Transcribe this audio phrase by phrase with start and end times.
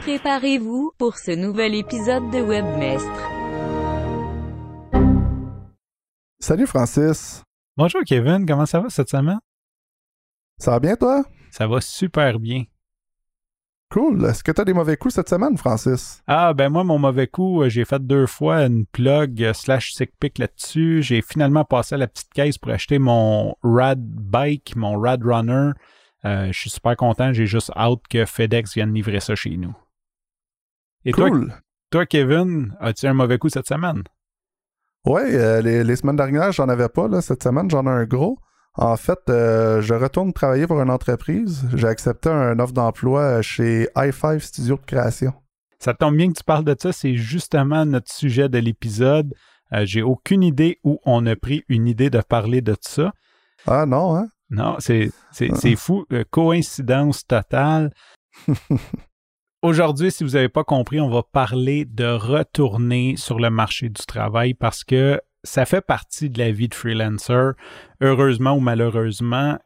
[0.00, 3.30] Préparez-vous pour ce nouvel épisode de Webmestre.
[6.38, 7.42] Salut Francis.
[7.76, 9.40] Bonjour Kevin, comment ça va cette semaine?
[10.56, 11.22] Ça va bien toi?
[11.50, 12.64] Ça va super bien.
[13.90, 14.24] Cool.
[14.24, 16.22] Est-ce que tu as des mauvais coups cette semaine, Francis?
[16.26, 19.92] Ah, ben moi, mon mauvais coup, euh, j'ai fait deux fois une plug euh, slash
[19.92, 21.02] sick pick là-dessus.
[21.02, 25.72] J'ai finalement passé à la petite caisse pour acheter mon Rad Bike, mon Rad Runner.
[26.24, 27.34] Euh, je suis super content.
[27.34, 29.74] J'ai juste hâte que FedEx vienne livrer ça chez nous.
[31.04, 31.48] Et cool.
[31.48, 31.56] toi,
[31.90, 34.02] toi, Kevin, as-tu un mauvais coup cette semaine?
[35.06, 37.08] Oui, euh, les, les, semaines dernières, j'en avais pas.
[37.08, 37.22] Là.
[37.22, 38.38] Cette semaine, j'en ai un gros.
[38.74, 41.66] En fait, euh, je retourne travailler pour une entreprise.
[41.74, 45.32] J'ai accepté un offre d'emploi chez i5 Studio de création.
[45.78, 46.92] Ça tombe bien que tu parles de ça.
[46.92, 49.34] C'est justement notre sujet de l'épisode.
[49.72, 53.12] Euh, J'ai aucune idée où on a pris une idée de parler de ça.
[53.66, 54.28] Ah non, hein?
[54.50, 55.10] Non, c'est
[55.76, 56.04] fou.
[56.30, 57.90] coïncidence totale.
[59.62, 64.06] Aujourd'hui, si vous n'avez pas compris, on va parler de retourner sur le marché du
[64.06, 67.50] travail parce que ça fait partie de la vie de freelancer.
[68.00, 69.58] Heureusement ou malheureusement,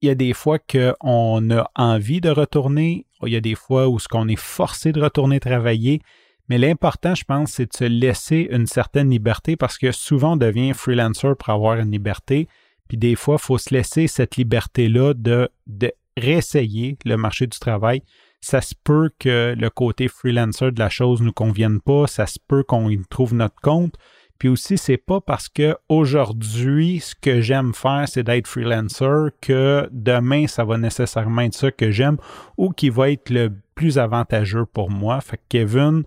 [0.00, 3.88] il y a des fois qu'on a envie de retourner, il y a des fois
[3.88, 6.00] où ce qu'on est forcé de retourner travailler,
[6.48, 10.36] mais l'important, je pense, c'est de se laisser une certaine liberté parce que souvent on
[10.36, 12.48] devient freelancer pour avoir une liberté,
[12.88, 17.58] puis des fois, il faut se laisser cette liberté-là de, de réessayer le marché du
[17.58, 18.02] travail
[18.40, 22.38] ça se peut que le côté freelancer de la chose nous convienne pas, ça se
[22.38, 23.94] peut qu'on y trouve notre compte.
[24.38, 29.88] Puis aussi, c'est pas parce que aujourd'hui, ce que j'aime faire, c'est d'être freelancer, que
[29.90, 32.18] demain, ça va nécessairement être ça que j'aime
[32.56, 35.20] ou qui va être le plus avantageux pour moi.
[35.20, 36.04] Fait que Kevin,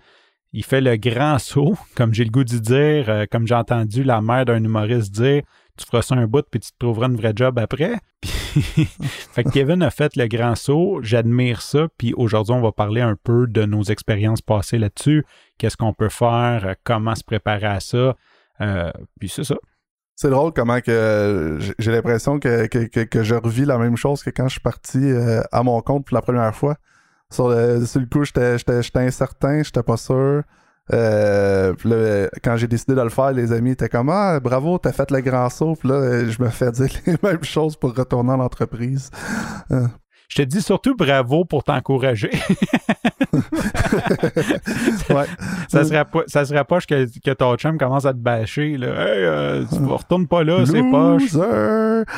[0.53, 4.03] il fait le grand saut, comme j'ai le goût de dire, euh, comme j'ai entendu
[4.03, 5.43] la mère d'un humoriste dire,
[5.77, 7.99] tu feras ça un bout puis tu te trouveras une vraie job après.
[8.23, 13.01] fait que Kevin a fait le grand saut, j'admire ça, puis aujourd'hui on va parler
[13.01, 15.25] un peu de nos expériences passées là-dessus,
[15.57, 18.15] qu'est-ce qu'on peut faire, comment se préparer à ça,
[18.61, 19.55] euh, puis c'est ça.
[20.15, 24.47] C'est drôle comment que j'ai l'impression que, que, je revis la même chose que quand
[24.47, 26.75] je suis parti euh, à mon compte pour la première fois.
[27.31, 30.43] Sur le, sur le coup, j'étais incertain, j'étais pas sûr.
[30.93, 31.73] Euh,
[32.43, 35.21] quand j'ai décidé de le faire, les amis étaient comme Ah, bravo, t'as fait le
[35.21, 35.75] grand saut.
[35.79, 39.09] Puis là, je me fais dire les mêmes choses pour retourner en entreprise.
[39.69, 42.31] Je te dis surtout bravo pour t'encourager.
[45.09, 45.25] ouais.
[45.67, 45.85] ça,
[46.45, 48.77] serait poche que, que ton chum commence à te bâcher.
[48.77, 48.87] Là.
[48.87, 51.33] Hey, euh, tu ne retournes pas là, c'est poche.
[51.33, 52.03] Loser!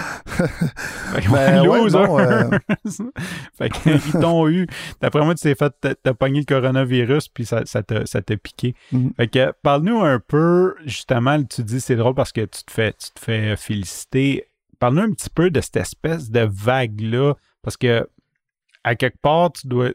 [1.32, 1.98] Ben, loser!
[1.98, 2.50] Euh,
[3.58, 4.68] fait qu'ils t'ont eu.
[5.02, 8.76] D'après moi, tu t'es fait, t'as pogné le coronavirus, puis ça, ça t'a piqué.
[8.94, 9.16] Mm-hmm.
[9.16, 12.94] Fait que, parle-nous un peu, justement, tu dis c'est drôle parce que tu te fais,
[12.94, 14.48] tu te fais féliciter.
[14.80, 18.08] Parle-nous un petit peu de cette espèce de vague-là parce que,
[18.84, 19.92] à quelque part, tu dois,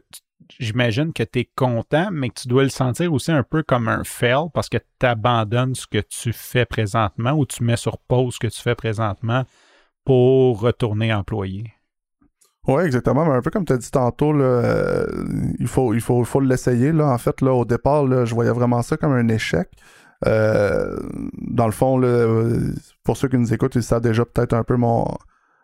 [0.59, 3.87] j'imagine que tu es content, mais que tu dois le sentir aussi un peu comme
[3.87, 7.97] un fail parce que tu abandonnes ce que tu fais présentement ou tu mets sur
[7.97, 9.45] pause ce que tu fais présentement
[10.05, 11.73] pour retourner employé?
[12.67, 13.25] Oui, exactement.
[13.25, 15.05] Mais un peu comme tu as dit tantôt, euh,
[15.59, 16.91] il faut, il faut, l'essayer.
[16.91, 19.69] En fait, là, au départ, là, je voyais vraiment ça comme un échec.
[20.27, 20.97] Euh,
[21.33, 21.99] dans le fond,
[23.03, 25.05] pour ceux qui nous écoutent, ils savent déjà peut-être un peu mon,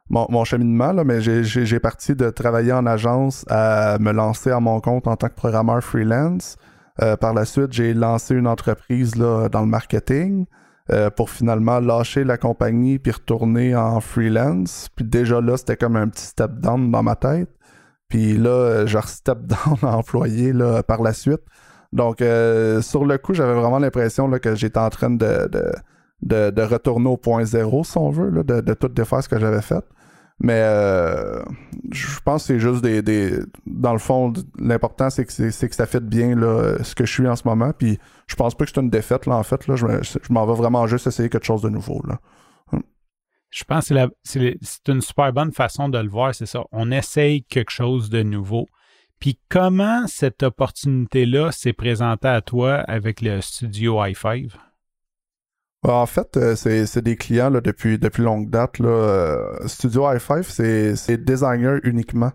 [0.10, 4.80] mon, cheminement, là, mais j'ai parti de travailler en agence à me lancer à mon
[4.80, 6.58] compte en tant que programmeur freelance.
[7.02, 10.46] Euh, par la suite, j'ai lancé une entreprise là, dans le marketing
[10.92, 14.90] euh, pour finalement lâcher la compagnie puis retourner en freelance.
[14.96, 17.50] Puis déjà là, c'était comme un petit step down dans ma tête.
[18.08, 21.42] Puis là, je step down employé là, par la suite.
[21.92, 25.50] Donc, euh, sur le coup, j'avais vraiment l'impression que j'étais en train de,
[26.22, 29.40] de, de, retourner au point zéro, si on veut, de, de tout défaire ce que
[29.40, 29.84] j'avais fait.
[30.40, 31.42] Mais euh,
[31.92, 35.86] je pense que c'est juste des, Dans le fond, l'important, c'est que, c'est, que ça
[35.86, 37.72] fait bien là, ce que je suis en ce moment.
[37.72, 37.98] Puis
[38.28, 39.68] je pense pas que c'est une défaite, là, en fait.
[39.68, 39.86] Là, je,
[40.30, 42.02] m'en vais vraiment juste essayer quelque chose de nouveau.
[42.06, 42.20] Là.
[42.74, 42.84] Hum.
[43.50, 46.66] Je pense que c'est une super bonne façon de le voir, c'est ça.
[46.72, 48.68] On essaye quelque chose de nouveau.
[49.20, 54.52] Puis comment cette opportunité-là s'est présentée à toi avec le studio i5?
[55.84, 58.82] Bah, en fait, euh, c'est des clients depuis, depuis longue date.
[58.82, 62.32] Euh, Studio i5, c'est designer uniquement.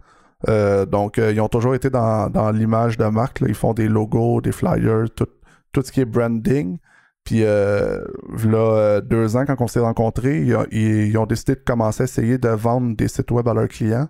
[0.49, 3.43] Euh, donc, ils ont toujours été dans, l'image de marque.
[3.47, 5.27] Ils font des logos, des flyers, tout,
[5.73, 6.79] tout ce qui est branding.
[7.25, 12.39] Puis là, deux ans, quand on s'est rencontrés, ils, ont décidé de commencer à essayer
[12.39, 14.09] de vendre des sites web à leurs clients.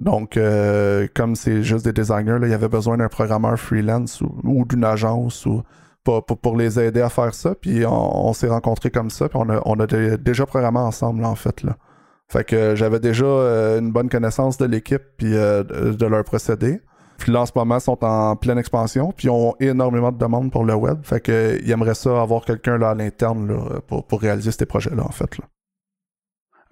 [0.00, 0.38] Donc,
[1.14, 5.44] comme c'est juste des designers, il y avait besoin d'un programmeur freelance ou d'une agence
[5.44, 5.62] ou
[6.04, 7.54] pour, pour, les aider à faire ça.
[7.54, 9.28] Puis on, s'est rencontrés comme ça.
[9.28, 9.86] Puis on a, on a
[10.16, 11.62] déjà programmé ensemble, en fait.
[11.62, 11.76] Là.
[12.28, 16.80] Fait que j'avais déjà euh, une bonne connaissance de l'équipe puis euh, de, leur procédé.
[17.18, 20.16] Puis là, en ce moment, ils sont en pleine expansion, puis ils ont énormément de
[20.16, 21.00] demandes pour le web.
[21.02, 25.04] Fait que ils aimeraient ça avoir quelqu'un là à l'interne pour, pour réaliser ces projets-là,
[25.04, 25.36] en fait.
[25.36, 25.44] Là.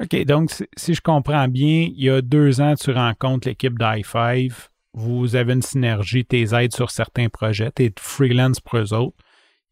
[0.00, 4.52] OK, donc si je comprends bien, il y a deux ans, tu rencontres l'équipe d'i5,
[4.94, 9.16] vous avez une synergie, tes aides sur certains projets, tu es freelance pour eux autres,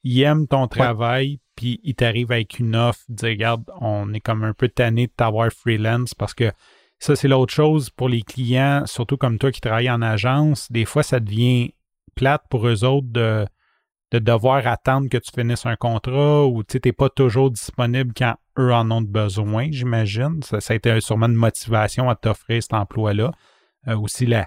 [0.02, 4.44] ils aiment ton travail, puis ils t'arrivent avec une offre, dire, regarde, on est comme
[4.44, 6.52] un peu tanné de t'avoir freelance parce que
[6.98, 10.84] ça, c'est l'autre chose pour les clients, surtout comme toi qui travailles en agence, des
[10.84, 11.74] fois, ça devient
[12.14, 13.46] plate pour eux autres de,
[14.12, 18.36] de devoir attendre que tu finisses un contrat ou tu n'es pas toujours disponible quand
[18.58, 20.42] eux en ont besoin, j'imagine.
[20.42, 23.32] Ça, ça, a été sûrement une motivation à t'offrir cet emploi-là.
[23.88, 24.46] Euh, aussi, la,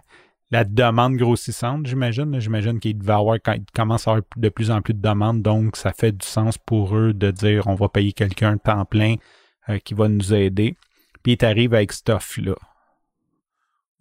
[0.51, 2.40] la demande grossissante, j'imagine.
[2.40, 5.42] J'imagine qu'il va avoir, quand il commence à avoir de plus en plus de demandes,
[5.42, 8.86] donc ça fait du sens pour eux de dire on va payer quelqu'un de temps
[8.86, 9.16] plein
[9.69, 10.75] euh, qui va nous aider.
[11.22, 12.56] Puis il arrive avec cette offre-là.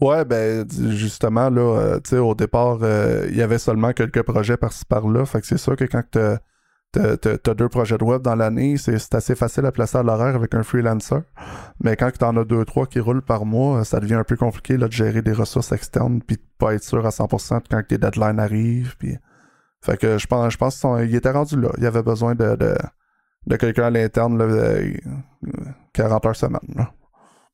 [0.01, 4.23] Ouais, ben justement, là, euh, tu sais, au départ, euh, il y avait seulement quelques
[4.23, 5.27] projets par-ci par-là.
[5.27, 6.17] Fait que c'est sûr que quand
[6.93, 10.35] t'as as, deux projets de web dans l'année, c'est assez facile à placer à l'horaire
[10.35, 11.21] avec un freelancer.
[11.83, 14.37] Mais quand tu en as deux, trois qui roulent par mois, ça devient un peu
[14.37, 17.99] compliqué de gérer des ressources externes puis de pas être sûr à 100% quand tes
[17.99, 18.97] deadlines arrivent.
[19.81, 21.71] Fait que je pense, je pense qu'il était rendu là.
[21.79, 22.77] Il avait besoin de,
[23.59, 24.39] quelqu'un à l'interne
[25.93, 26.87] 40 heures semaine.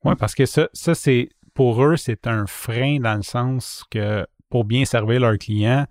[0.04, 4.26] Oui, parce que ça, ça c'est pour eux, c'est un frein dans le sens que
[4.50, 5.86] pour bien servir leurs clients, euh,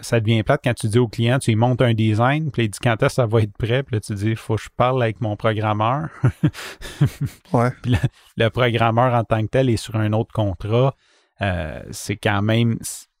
[0.00, 2.68] ça devient plate quand tu dis au client, tu lui montes un design, puis il
[2.68, 4.62] dit quand est-ce que ça va être prêt, puis là tu dis, il faut que
[4.62, 6.08] je parle avec mon programmeur.
[7.52, 7.70] ouais.
[7.82, 7.98] Puis le,
[8.36, 10.94] le, programmeur en tant que tel est sur un autre contrat.
[11.40, 12.78] Euh, c'est quand même,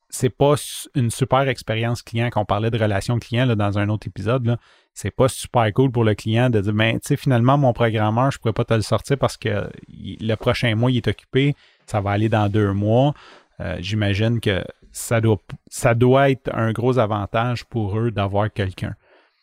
[0.08, 0.54] c'est pas
[0.94, 4.46] une super expérience client qu'on parlait de relation client là, dans un autre épisode.
[4.46, 4.58] Là
[4.94, 8.30] c'est pas super cool pour le client de dire, ben, tu sais, finalement, mon programmeur,
[8.30, 11.54] je pourrais pas te le sortir parce que le prochain mois, il est occupé,
[11.86, 13.14] ça va aller dans deux mois.
[13.60, 14.62] Euh, j'imagine que
[14.92, 18.94] ça doit, ça doit être un gros avantage pour eux d'avoir quelqu'un.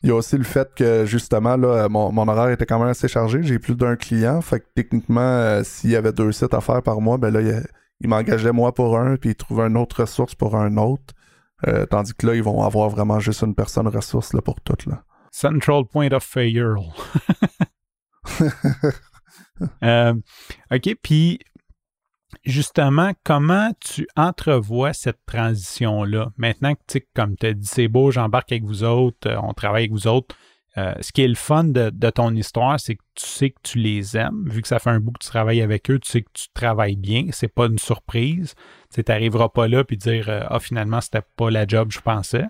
[0.02, 3.10] Il y a aussi le fait que justement, là, mon, horaire était quand même assez
[3.10, 3.44] chargé.
[3.44, 4.42] J'ai plus d'un client.
[4.42, 7.42] Fait que techniquement, euh, s'il y avait deux sites à faire par mois, ben là,
[8.00, 11.14] il, m'engageait moi pour un, puis il trouvait une autre ressource pour un autre.
[11.68, 14.78] Euh, tandis que là, ils vont avoir vraiment juste une personne ressource là, pour tout.
[14.90, 15.04] Là.
[15.32, 16.80] Central point of failure.
[19.84, 20.14] euh,
[20.72, 21.40] OK, puis
[22.44, 26.32] justement, comment tu entrevois cette transition-là?
[26.38, 29.84] Maintenant que, comme tu as dit, c'est beau, j'embarque avec vous autres, euh, on travaille
[29.84, 30.36] avec vous autres.
[30.78, 33.80] Euh, ce qui est le fun de, ton histoire, c'est que tu sais que tu
[33.80, 34.46] les aimes.
[34.48, 36.46] Vu que ça fait un bout que tu travailles avec eux, tu sais que tu
[36.54, 37.26] travailles bien.
[37.32, 38.54] C'est pas une surprise.
[38.94, 42.46] Tu n'arriveras pas là puis dire euh, Ah, finalement, c'était pas la job je pensais.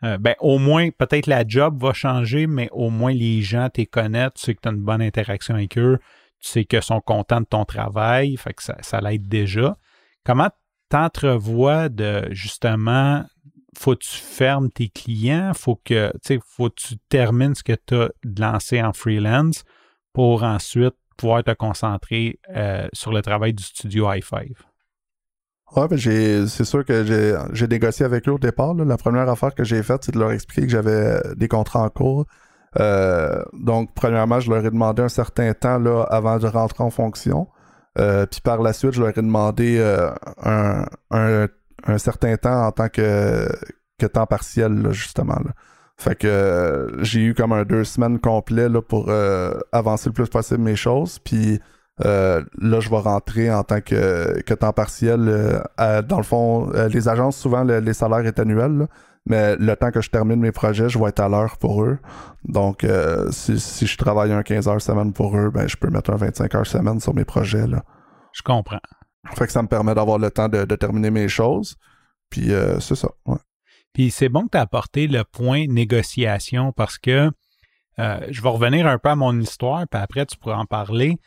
[0.00, 4.34] Ben, au moins, peut-être la job va changer, mais au moins les gens te connaissent,
[4.36, 5.98] tu sais que tu as une bonne interaction avec eux,
[6.40, 9.76] sais qu'ils sont contents de ton travail, fait que ça, l'aide déjà.
[10.24, 10.50] Comment
[10.88, 13.24] t'entrevois de justement,
[13.76, 16.12] faut que tu fermes tes clients, faut que,
[16.46, 19.64] faut que tu termines ce que tu as lancé en freelance
[20.12, 24.52] pour ensuite pouvoir te concentrer euh, sur le travail du studio i5?
[25.76, 27.04] Ouais, ben c'est sûr que
[27.52, 28.74] j'ai négocié avec eux au départ.
[28.74, 31.90] La première affaire que j'ai faite, c'est de leur expliquer que j'avais des contrats en
[31.90, 32.24] cours.
[32.78, 36.90] Euh, donc, premièrement, je leur ai demandé un certain temps là, avant de rentrer en
[36.90, 37.48] fonction.
[37.98, 40.10] Euh, puis par la suite, je leur ai demandé euh,
[40.42, 43.48] un, un, certain temps en tant que,
[43.98, 45.38] que temps partiel, justement.
[45.96, 49.10] Fait que j'ai eu comme un deux semaines complet là, pour
[49.72, 51.18] avancer le plus possible mes choses.
[51.18, 51.60] Puis
[51.98, 55.62] là, je vais rentrer en tant que, que temps partiel.
[55.76, 58.86] Dans le fond, les agences, souvent, les salaires est annuels,
[59.28, 61.98] mais le temps que je termine mes projets, je vais être à l'heure pour eux.
[62.44, 62.86] Donc,
[63.30, 66.16] si, si, je travaille un 15 heures semaine pour eux, ben, je peux mettre un
[66.16, 67.66] 25 heures semaine sur mes projets.
[67.66, 67.84] Là.
[68.32, 68.80] Je comprends.
[69.34, 71.76] Fait que ça me permet d'avoir le temps de, de, terminer mes choses.
[72.30, 73.08] Puis, c'est ça.
[73.26, 73.38] Ouais.
[73.92, 77.30] Puis, c'est bon que tu as apporté le point négociation parce que
[77.98, 81.18] je vais revenir un peu à mon histoire, puis après, tu pourras en parler.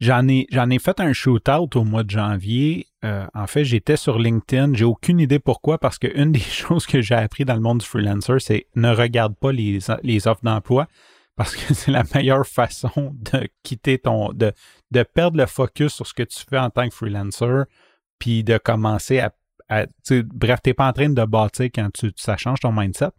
[0.00, 2.86] J'en ai, j'en ai fait un shootout au mois de janvier.
[3.04, 4.74] Euh, en fait, j'étais sur LinkedIn.
[4.74, 7.86] J'ai aucune idée pourquoi, parce qu'une des choses que j'ai appris dans le monde du
[7.86, 10.86] freelancer, c'est ne regarde pas les, les offres d'emploi,
[11.36, 14.52] parce que c'est la meilleure façon de quitter ton, de,
[14.92, 17.64] de perdre le focus sur ce que tu fais en tant que freelancer,
[18.20, 19.32] puis de commencer à,
[19.68, 19.86] à
[20.32, 23.10] bref, t'es pas en train de bâtir quand tu, ça change ton mindset.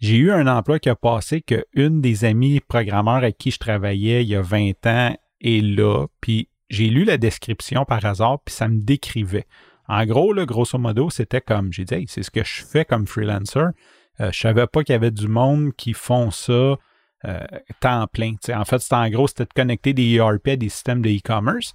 [0.00, 3.58] J'ai eu un emploi qui a passé que une des amies programmeurs avec qui je
[3.58, 8.40] travaillais il y a 20 ans est là, puis j'ai lu la description par hasard,
[8.44, 9.46] puis ça me décrivait.
[9.88, 13.06] En gros, là, grosso modo, c'était comme, j'ai dit, c'est ce que je fais comme
[13.06, 13.70] freelancer.
[14.20, 16.76] Euh, je savais pas qu'il y avait du monde qui font ça
[17.24, 17.46] euh,
[17.80, 18.34] temps plein.
[18.54, 21.74] en fait, c'était en gros, c'était de connecter des ERP à des systèmes de e-commerce.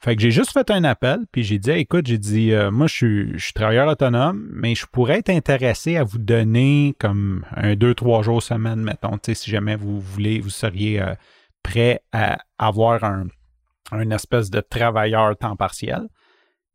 [0.00, 2.86] Fait que j'ai juste fait un appel, puis j'ai dit, écoute, j'ai dit, euh, moi,
[2.86, 7.44] je suis, je suis travailleur autonome, mais je pourrais être intéressé à vous donner comme
[7.54, 11.14] un, deux, trois jours semaine, mettons, si jamais vous voulez, vous seriez euh,
[11.66, 13.26] prêt à avoir un,
[13.90, 16.06] un espèce de travailleur temps partiel.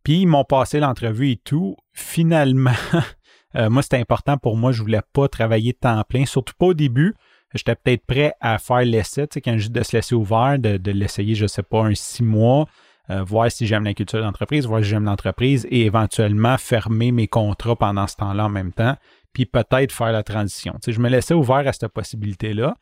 [0.04, 1.78] Puis ils m'ont passé l'entrevue et tout.
[1.94, 2.72] Finalement,
[3.56, 4.72] euh, moi, c'était important pour moi.
[4.72, 7.14] Je voulais pas travailler temps plein, surtout pas au début.
[7.54, 10.92] J'étais peut-être prêt à faire l'essai, tu sais, quand juste de se laisser ouvert, de,
[10.92, 12.66] l'essayer, je sais pas, un six mois,
[13.10, 17.28] euh, voir si j'aime la culture d'entreprise, voir si j'aime l'entreprise et éventuellement fermer mes
[17.28, 18.96] contrats pendant ce temps-là en même temps,
[19.34, 20.74] puis peut-être faire la transition.
[20.76, 22.76] Tu sais, je me laissais ouvert à cette possibilité-là.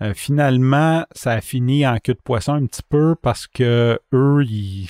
[0.00, 4.44] Euh, finalement, ça a fini en queue de poisson un petit peu parce que eux,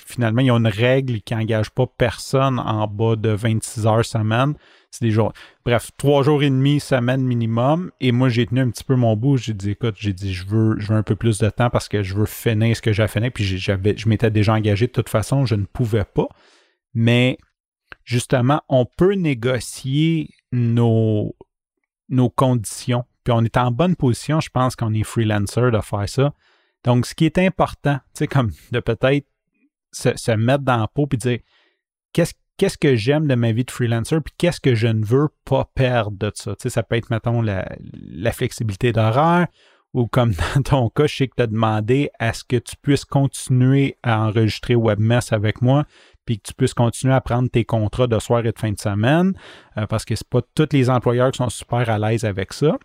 [0.05, 4.55] finalement, ils ont une règle qui n'engage pas personne en bas de 26 heures semaine.
[4.89, 5.33] C'est des jours.
[5.65, 7.91] Bref, trois jours et demi, semaine minimum.
[7.99, 9.37] Et moi, j'ai tenu un petit peu mon bout.
[9.37, 11.89] J'ai dit, écoute, j'ai dit, je veux, je veux un peu plus de temps parce
[11.89, 13.29] que je veux finir ce que j'ai fini.
[13.29, 16.27] Puis j'avais, je m'étais déjà engagé de toute façon, je ne pouvais pas.
[16.93, 17.37] Mais
[18.03, 21.35] justement, on peut négocier nos,
[22.09, 26.09] nos conditions puis on est en bonne position, je pense, qu'on est freelancer de faire
[26.09, 26.33] ça.
[26.83, 29.27] Donc, ce qui est important, tu sais, comme de peut-être
[29.91, 31.39] se, mettre dans la peau puis dire
[32.11, 35.29] qu'est-ce qu'est-ce que j'aime de ma vie de freelancer, puis qu'est-ce que je ne veux
[35.45, 36.55] pas perdre de ça?
[36.55, 37.65] Tu sais, ça peut être, mettons, la,
[38.31, 39.47] flexibilité d'horaire,
[39.93, 42.75] ou comme dans ton cas, je sais que tu as demandé à ce que tu
[42.81, 45.85] puisses continuer à enregistrer WebMess avec moi,
[46.25, 48.79] puis que tu puisses continuer à prendre tes contrats de soir et de fin de
[48.79, 49.33] semaine,
[49.77, 52.77] euh, parce que c'est pas tous les employeurs qui sont super à l'aise avec ça.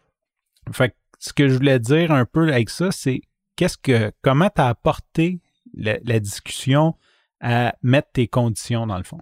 [0.72, 3.20] Fait ce que je voulais dire un peu avec ça, c'est
[3.56, 5.40] qu'est-ce que comment tu as apporté
[5.74, 6.94] la, discussion
[7.40, 9.18] à mettre tes conditions dans le fond?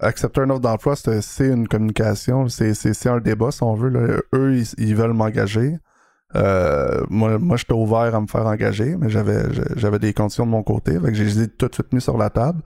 [0.00, 4.22] Accepter un offre d'emploi, c'est une communication, c'est un débat si on veut.
[4.34, 5.78] Eux, ils, veulent m'engager.
[6.34, 10.62] Euh, moi, moi j'étais ouvert à me faire engager, mais j'avais des conditions de mon
[10.62, 11.00] côté.
[11.00, 12.62] Fait que j'ai tout de suite mis sur la table.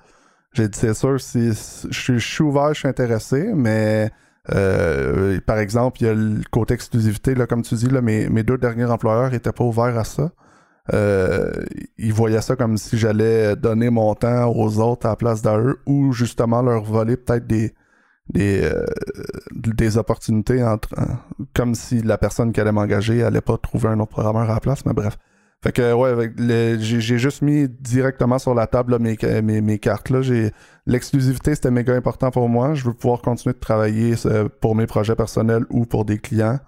[0.55, 1.51] J'ai dit c'est sûr, si
[1.91, 4.11] je suis ouvert, je suis intéressé, mais
[4.47, 8.43] par exemple, il y a le côté exclusivité, là, comme tu dis, là, mes, mes
[8.43, 10.31] deux derniers employeurs n'étaient pas ouverts à ça.
[10.93, 11.53] Euh,
[11.99, 15.79] ils voyaient ça comme si j'allais donner mon temps aux autres à la place d'eux
[15.87, 17.75] ou justement leur voler peut-être des
[18.29, 18.87] des, euh,
[19.53, 20.95] des opportunités entre
[21.55, 24.61] comme si la personne qui allait m'engager allait pas trouver un autre programmeur à la
[24.61, 25.19] place mais bref
[25.63, 26.31] fait que ouais,
[26.81, 30.11] j'ai juste mis directement sur la table mes, mes, mes, cartes.
[30.87, 32.73] L'exclusivité, c'était méga important pour moi.
[32.73, 36.59] Je veux pouvoir continuer de travailler euh, pour mes projets personnels ou pour des clients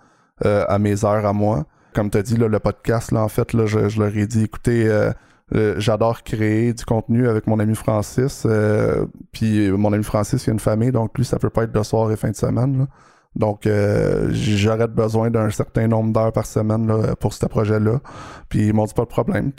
[0.44, 1.64] euh, à mes heures à moi.
[1.94, 4.86] Comme tu as dit, le podcast, là, en fait, là, je, leur ai dit, écoutez,
[4.86, 5.10] euh,
[5.78, 8.46] j'adore créer du contenu avec mon ami Francis.
[9.32, 11.82] puis mon ami Francis, il a une famille, donc lui, ça peut pas être de
[11.82, 12.80] soir et fin de semaine.
[12.80, 12.86] Là.
[13.34, 18.00] Donc, euh, j'aurais besoin d'un certain nombre d'heures par semaine pour ce projet-là.
[18.48, 19.52] Puis ils m'ont dit pas de problème.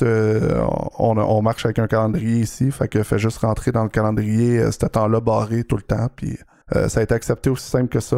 [1.00, 4.72] On, marche avec un calendrier ici, fait que fais juste rentrer dans le calendrier euh,
[4.72, 6.08] ce temps-là barré tout le temps.
[6.16, 6.38] Puis
[6.76, 8.18] euh, ça a été accepté aussi simple que ça.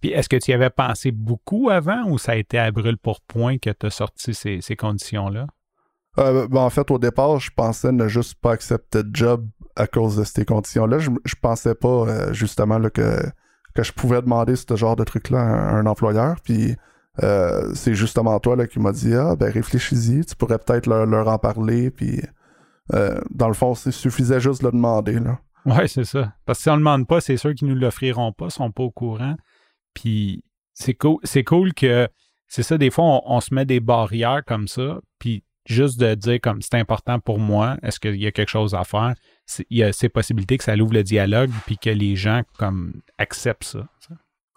[0.00, 2.98] puis est-ce que tu y avais pensé beaucoup avant ou ça a été à brûle
[2.98, 5.46] pour point que tu as sorti ces, conditions-là?
[6.16, 9.46] Ben, en fait, au départ, je pensais ne juste pas accepter de job
[9.76, 10.98] à cause de ces conditions-là.
[10.98, 13.20] Je, je pensais pas justement là, que
[13.76, 16.36] que je pouvais demander ce genre de truc-là à un, employeur.
[16.42, 16.74] Puis
[17.22, 21.38] euh, c'est justement toi qui m'a dit Ah, ben réfléchis-y, tu pourrais peut-être leur, en
[21.38, 21.90] parler.
[21.90, 22.22] Puis
[22.94, 25.20] euh, dans le fond, il suffisait juste de le demander.
[25.20, 25.38] Là.
[25.66, 26.32] Ouais, c'est ça.
[26.44, 28.70] Parce que si on ne demande pas, c'est sûr qu'ils nous l'offriront pas, ils sont
[28.70, 29.36] pas au courant.
[29.94, 32.08] Puis c'est cool, c'est cool que
[32.48, 36.14] c'est ça, des fois, on, on, se met des barrières comme ça, puis juste de
[36.14, 39.14] dire comme c'est important pour moi, est-ce qu'il y a quelque chose à faire?
[39.70, 43.00] Il y a ces possibilités que ça ouvre le dialogue puis que les gens comme
[43.18, 43.86] acceptent ça.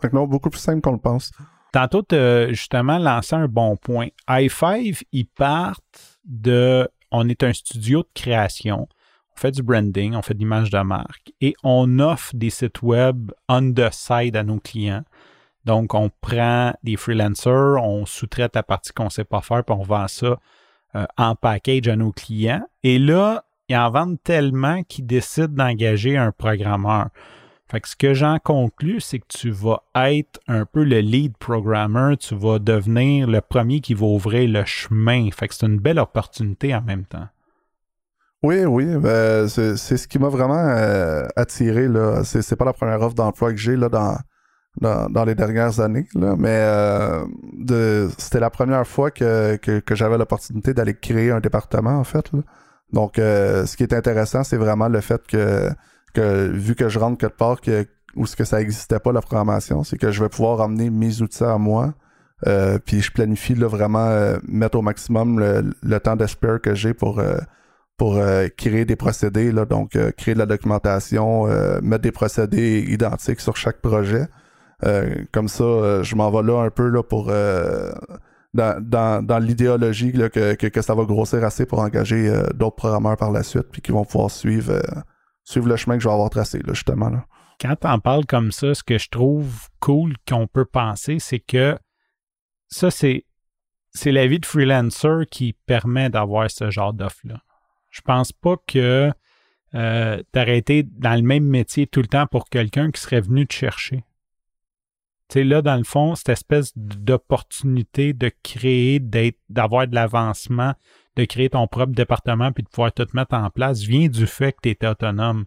[0.01, 1.31] Fait que non, beaucoup plus simple qu'on le pense.
[1.71, 4.07] Tantôt, as justement lancé un bon point.
[4.27, 8.87] i5, ils partent de on est un studio de création,
[9.35, 12.81] on fait du branding, on fait de l'image de marque et on offre des sites
[12.81, 15.03] web on the side à nos clients.
[15.65, 19.75] Donc, on prend des freelancers, on sous-traite la partie qu'on ne sait pas faire, puis
[19.77, 20.39] on vend ça
[20.95, 22.65] euh, en package à nos clients.
[22.81, 27.09] Et là, ils en vendent tellement qu'ils décident d'engager un programmeur.
[27.71, 31.37] Fait que ce que j'en conclus, c'est que tu vas être un peu le lead
[31.37, 35.29] programmer, tu vas devenir le premier qui va ouvrir le chemin.
[35.31, 37.27] Fait que c'est une belle opportunité en même temps.
[38.41, 41.87] Oui, oui, ben, c'est ce qui m'a vraiment euh, attiré.
[41.87, 42.23] Là.
[42.23, 44.17] C'est, pas la première offre d'emploi que j'ai là, dans,
[45.09, 50.73] dans, les dernières années, là, mais euh, c'était la première fois que, que, j'avais l'opportunité
[50.73, 52.31] d'aller créer un département, en fait.
[52.93, 55.69] Donc, euh, ce qui est intéressant, c'est vraiment le fait que,
[56.13, 59.21] que vu que je rentre quelque part que, où ce que ça n'existait pas, la
[59.21, 61.93] programmation, c'est que je vais pouvoir amener mes outils à moi,
[62.47, 64.09] euh, puis je planifie là, vraiment
[64.47, 67.21] mettre au maximum le, temps d'espère que j'ai pour
[67.99, 72.13] pour euh, créer des procédés, là, donc euh, créer de la documentation, euh, mettre des
[72.13, 74.25] procédés identiques sur chaque projet.
[75.33, 77.33] comme ça, je m'en vais là un peu là, pour
[78.53, 83.17] dans, dans, dans l'idéologie que, que, que, ça va grossir assez pour engager d'autres programmeurs
[83.17, 84.81] par la suite, puis qui vont pouvoir suivre,
[85.43, 87.09] suivre le chemin que je vais avoir tracé, là, justement.
[87.09, 87.25] Là.
[87.61, 91.39] Quand tu en parles comme ça, ce que je trouve cool qu'on peut penser, c'est
[91.39, 91.77] que
[92.69, 93.25] ça, c'est
[93.91, 97.41] c'est la vie de freelancer qui permet d'avoir ce genre d'offre-là.
[97.89, 99.11] Je pense pas que
[99.75, 103.53] euh, été dans le même métier tout le temps pour quelqu'un qui serait venu te
[103.53, 104.03] chercher.
[105.31, 108.99] Sais, là, dans le fond, cette espèce d'opportunité de créer,
[109.49, 110.73] d'avoir de l'avancement,
[111.15, 114.53] de créer ton propre département puis de pouvoir tout mettre en place vient du fait
[114.53, 115.45] que tu étais autonome.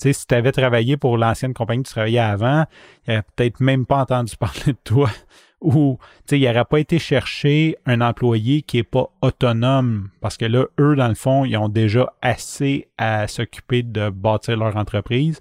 [0.00, 2.64] Tu sais, si tu avais travaillé pour l'ancienne compagnie que tu travaillais avant,
[3.06, 5.10] il n'aurait peut-être même pas entendu parler de toi
[5.60, 5.98] ou
[6.30, 10.94] il n'aurait pas été chercher un employé qui n'est pas autonome parce que là, eux,
[10.94, 15.40] dans le fond, ils ont déjà assez à s'occuper de bâtir leur entreprise.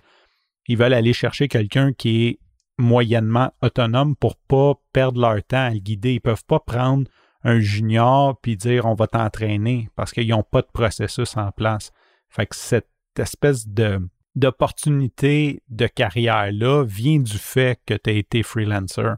[0.67, 2.39] Ils veulent aller chercher quelqu'un qui est
[2.77, 6.13] moyennement autonome pour pas perdre leur temps à le guider.
[6.13, 7.09] Ils peuvent pas prendre
[7.43, 11.91] un junior puis dire on va t'entraîner parce qu'ils n'ont pas de processus en place.
[12.29, 13.99] Fait que cette espèce de
[14.35, 19.15] d'opportunité de carrière-là vient du fait que tu as été freelancer.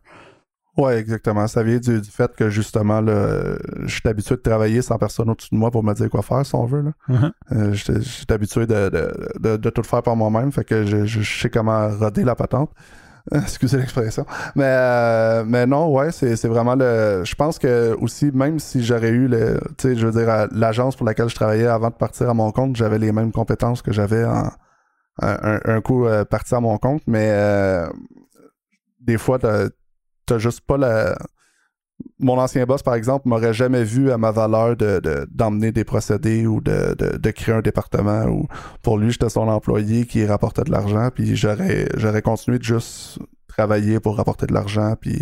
[0.77, 1.45] Oui, exactement.
[1.47, 5.49] Ça vient du, fait que justement, là, je suis habitué de travailler sans personne au-dessus
[5.51, 6.83] de moi pour me dire quoi faire, si on veut.
[6.83, 6.91] Là.
[7.09, 7.31] Uh-huh.
[7.51, 8.89] Euh, je suis habitué de,
[9.39, 12.71] de, de, tout faire par moi-même, fait que je, je, sais comment roder la patente.
[13.31, 14.25] Excusez l'expression.
[14.55, 17.23] Mais, euh, mais non, ouais, c'est vraiment le.
[17.25, 19.59] Je pense que aussi, même si j'aurais eu le.
[19.77, 22.51] Tu sais, je veux dire, l'agence pour laquelle je travaillais avant de partir à mon
[22.51, 24.23] compte, j'avais les mêmes compétences que j'avais
[25.21, 27.31] un, coup euh, parti à mon compte, mais
[29.01, 31.17] des fois, t'as juste pas la.
[32.19, 36.45] Mon ancien boss, par exemple, m'aurait jamais vu à ma valeur de, d'emmener des procédés
[36.47, 38.25] ou de, de, créer un département.
[38.25, 38.47] Ou
[38.81, 43.99] pour lui, j'étais son employé qui rapportait de l'argent, puis j'aurais, continué de juste travailler
[43.99, 45.21] pour rapporter de l'argent, puis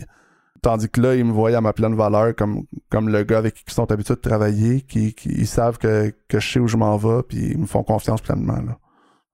[0.61, 3.63] tandis que là, ils me voyaient à ma pleine valeur comme, le gars avec qui
[3.67, 6.97] ils sont habitués de travailler, qui, qui savent que, que je sais où je m'en
[6.97, 8.57] vais, puis ils me font confiance pleinement.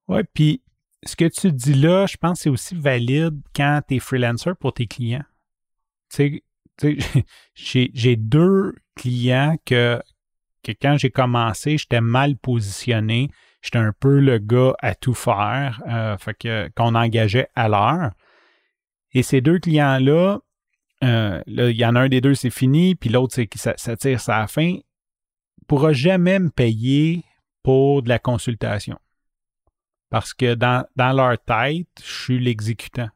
[0.08, 0.62] Ouais, puis
[1.06, 4.52] ce que tu dis là, je pense que c'est aussi valide quand tu es freelancer
[4.60, 5.24] pour tes clients
[6.14, 6.44] tu sais,
[7.54, 10.02] j'ai deux clients que,
[10.64, 13.30] que quand j'ai commencé, j'étais mal positionné.
[13.62, 16.18] J'étais un peu le gars à tout faire, euh,
[16.76, 18.12] qu'on engageait à l'heure.
[19.14, 20.40] Et ces deux clients-là,
[21.04, 23.76] euh, il y en a un des deux, c'est fini, puis l'autre, c'est que ça,
[23.96, 27.24] tire sa fin, ne pourra jamais me payer
[27.62, 29.00] pour de la consultation.
[30.10, 33.10] Parce que dans, dans leur tête, je suis l'exécutant.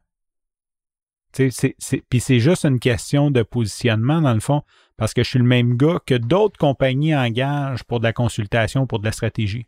[2.08, 4.62] Puis c'est juste une question de positionnement, dans le fond,
[4.96, 8.86] parce que je suis le même gars que d'autres compagnies engagent pour de la consultation,
[8.86, 9.66] pour de la stratégie.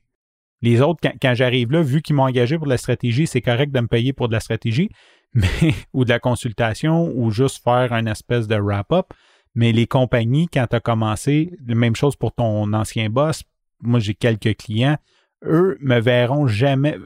[0.62, 3.72] Les autres, quand, j'arrive là, vu qu'ils m'ont engagé pour de la stratégie, c'est correct
[3.72, 4.90] de me payer pour de la stratégie,
[5.34, 9.06] mais, ou de la consultation, ou juste faire un espèce de wrap-up.
[9.54, 13.42] Mais les compagnies, quand tu as commencé, la même chose pour ton ancien boss,
[13.80, 14.96] moi j'ai quelques clients,
[15.44, 16.98] eux me verront jamais,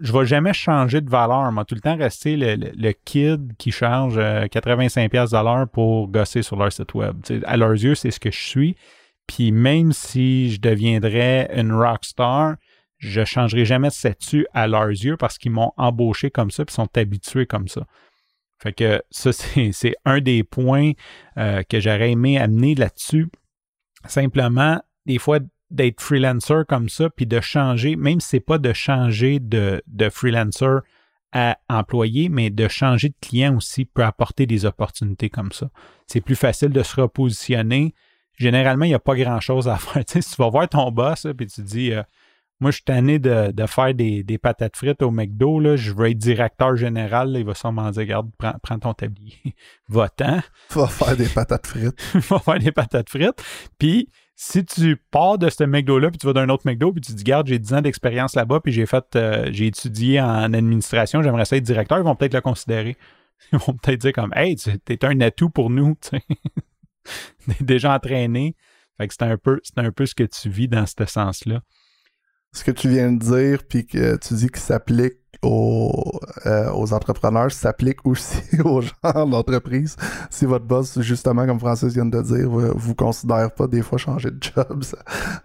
[0.00, 1.50] je vais jamais changer de valeur.
[1.52, 6.72] Moi, tout le temps rester le, kid qui charge 85$ euh, pour gosser sur leur
[6.72, 7.16] site web.
[7.44, 8.76] à leurs yeux, c'est ce que je suis.
[9.26, 12.56] Puis même si je deviendrais une rockstar,
[12.98, 16.70] je changerai jamais de statut à leurs yeux parce qu'ils m'ont embauché comme ça et
[16.70, 17.86] sont habitués comme ça.
[18.62, 19.32] Fait que ça,
[19.72, 20.92] c'est un des points
[21.36, 23.28] euh, que j'aurais aimé amener là-dessus.
[24.06, 25.40] Simplement, des fois,
[25.72, 29.82] d'être freelancer comme ça, puis de changer, même si ce n'est pas de changer de,
[29.86, 30.80] de freelancer
[31.32, 35.70] à employé, mais de changer de client aussi peut apporter des opportunités comme ça.
[36.06, 37.94] C'est plus facile de se repositionner.
[38.36, 40.02] Généralement, il n'y a pas grand-chose à faire.
[40.06, 42.02] si tu vas voir ton boss, puis tu dis euh,
[42.60, 45.92] Moi, je suis tanné de, de faire des, des, patates frites au McDo, là, je
[45.92, 49.54] veux être directeur général, il va sûrement dire Regarde, prends, prends ton tablier,
[49.88, 50.40] va-t'en.
[50.70, 52.02] Va faire des patates frites.
[52.28, 53.42] va faire des patates frites.
[53.78, 57.12] Puis si tu pars de ce McDo-là, puis tu vas d'un autre McDo, puis tu
[57.12, 61.22] dis, garde, j'ai 10 ans d'expérience là-bas, puis j'ai fait, euh, j'ai étudié en administration,
[61.22, 62.96] j'aimerais ça être directeur, ils vont peut-être le considérer.
[63.52, 67.56] Ils vont peut-être dire comme, hey, t'es un atout pour nous, tu sais.
[67.60, 68.54] déjà entraîné.
[68.96, 71.60] Fait que c'est un peu, un peu ce que tu vis dans ce sens-là.
[72.52, 76.92] Ce que tu viens de dire, puis que tu dis ça s'applique aux, euh, aux
[76.92, 79.96] entrepreneurs s'applique aussi aux gens d'entreprise.
[80.30, 83.98] Si votre boss, justement, comme Francis vient de dire, vous, vous considère pas des fois
[83.98, 84.84] changer de job.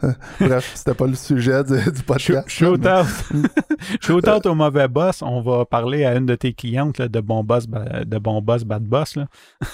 [0.40, 2.48] Bref, c'était pas le sujet du, podcast.
[2.50, 4.28] Shoot out.
[4.28, 5.22] Out au mauvais boss.
[5.22, 8.84] On va parler à une de tes clientes de bon boss, de bon boss, bad
[8.84, 9.16] boss.
[9.16, 9.28] Là.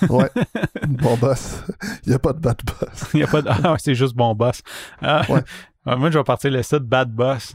[0.10, 0.30] ouais.
[0.88, 1.64] Bon boss.
[2.06, 3.06] Il n'y a pas de bad boss.
[3.14, 3.50] Il y a pas de...
[3.50, 4.62] Ah, c'est juste bon boss.
[5.02, 5.42] Ah, ouais.
[5.86, 7.54] Moi, je vais partir le site Bad Boss.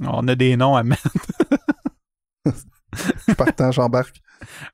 [0.00, 1.08] On a des noms à mettre.
[3.28, 4.20] Je partant, j'embarque.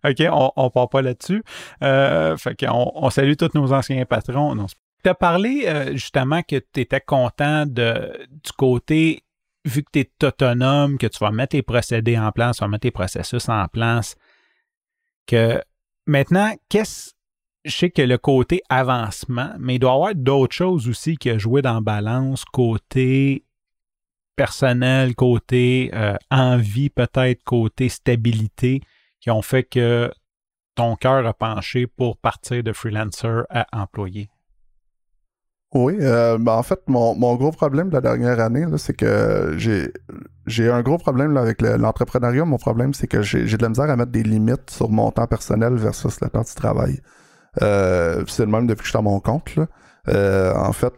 [0.04, 1.42] OK, on, on part pas là-dessus.
[1.82, 4.66] Euh, fait on salue tous nos anciens patrons.
[5.02, 9.24] Tu as parlé euh, justement que tu étais content de, du côté,
[9.64, 12.68] vu que tu es autonome, que tu vas mettre les procédés en place, tu vas
[12.68, 14.16] mettre tes processus en place,
[15.26, 15.60] que
[16.06, 17.12] maintenant, qu'est-ce.
[17.64, 21.30] Je sais que le côté avancement, mais il doit y avoir d'autres choses aussi qui
[21.30, 23.44] a joué dans balance, côté
[24.36, 28.80] personnel, côté euh, envie, peut-être côté stabilité,
[29.20, 30.10] qui ont fait que
[30.74, 34.28] ton cœur a penché pour partir de freelancer à employé?
[35.74, 39.56] Oui, euh, ben en fait, mon, mon, gros problème de la dernière année, c'est que
[40.46, 42.44] j'ai un gros problème là, avec l'entrepreneuriat.
[42.44, 45.26] mon problème, c'est que j'ai de la misère à mettre des limites sur mon temps
[45.26, 47.00] personnel versus le temps du travail.
[47.62, 49.54] Euh, c'est le même depuis que je suis à mon compte.
[50.08, 50.94] Euh, en fait,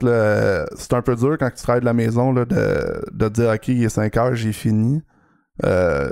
[0.76, 3.84] c'est un peu dur quand tu travailles de la maison de, de dire OK, il
[3.84, 5.02] est 5 heures, j'ai fini.
[5.64, 6.10] Euh,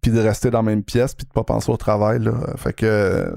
[0.00, 2.20] puis de rester dans la même pièce puis de pas penser au travail.
[2.56, 3.34] Fait que,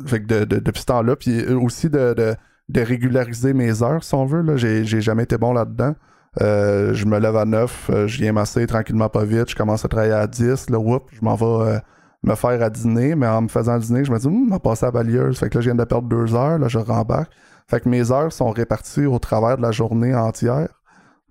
[0.00, 2.36] depuis ce temps-là, puis aussi de,
[2.74, 4.56] régulariser mes heures, si on veut.
[4.56, 5.94] J'ai, jamais été bon là-dedans.
[6.40, 9.84] Euh, je me lève à 9, euh, je viens masser tranquillement pas vite, je commence
[9.84, 11.78] à travailler à 10, là, whoop, je m'en vais euh,
[12.22, 14.86] me faire à dîner, mais en me faisant dîner, je me dis, hum, vais passer
[14.86, 15.38] à balieuse.
[15.38, 17.32] Fait que là, je viens de perdre deux heures, là, je rembarque.
[17.68, 20.68] Fait que mes heures sont réparties au travers de la journée entière.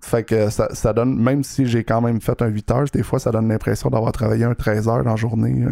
[0.00, 3.02] Fait que ça, ça donne, même si j'ai quand même fait un 8 heures, des
[3.02, 5.66] fois, ça donne l'impression d'avoir travaillé un 13 heures dans la journée.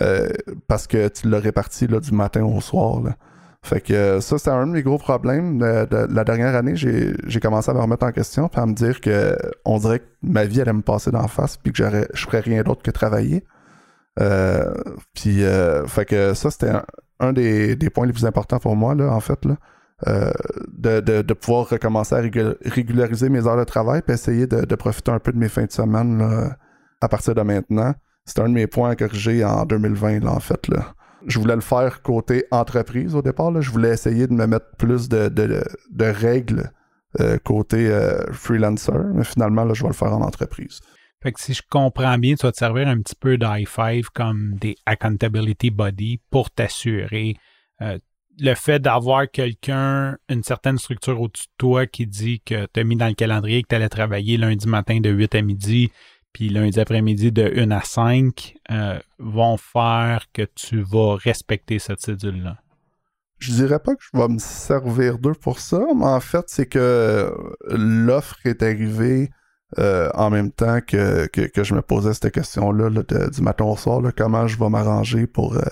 [0.00, 0.28] Euh,
[0.66, 3.00] parce que tu l'as réparti là, du matin au soir.
[3.62, 5.58] Fait que ça, c'est un de mes gros problèmes.
[5.60, 9.36] La dernière année, j'ai commencé à me remettre en question puis à me dire que
[9.64, 12.62] on dirait que ma vie allait me passer d'en face puis que je ferais rien
[12.62, 13.44] d'autre que travailler.
[14.20, 14.72] Euh,
[15.14, 16.72] puis euh, fait que ça, c'était
[17.20, 19.44] un, des, des, points les plus importants pour moi, là, en fait.
[19.44, 19.56] Là.
[20.06, 20.32] Euh,
[20.68, 25.32] de, pouvoir recommencer à régulariser mes heures de travail puis essayer de, profiter un peu
[25.32, 26.22] de mes fins de semaine
[27.00, 27.94] à partir de maintenant.
[28.24, 30.68] C'est un de mes points à corriger en 2020, là, en fait.
[30.68, 30.94] Là.
[31.26, 33.50] Je voulais le faire côté entreprise au départ.
[33.50, 33.60] Là.
[33.60, 35.30] Je voulais essayer de me mettre plus de,
[36.00, 36.70] règles
[37.20, 40.80] euh, côté euh, freelancer, mais finalement, là, je vais le faire en entreprise.
[41.22, 44.56] Fait que si je comprends bien, tu vas te servir un petit peu d'i5 comme
[44.56, 47.36] des accountability body pour t'assurer
[48.38, 52.84] le fait d'avoir quelqu'un, une certaine structure au-dessus de toi qui dit que tu as
[52.84, 55.90] mis dans le calendrier que tu allais travailler lundi matin de 8 à midi,
[56.32, 62.00] puis lundi après-midi de 1 à 5, euh, vont faire que tu vas respecter cette
[62.00, 62.58] cédule-là?
[63.38, 66.66] Je dirais pas que je vais me servir d'eux pour ça, mais en fait, c'est
[66.66, 67.32] que
[67.68, 69.30] l'offre est arrivée
[69.78, 74.46] euh, en même temps que, je me posais cette question-là du matin au soir, comment
[74.46, 75.62] je vais m'arranger pour, euh,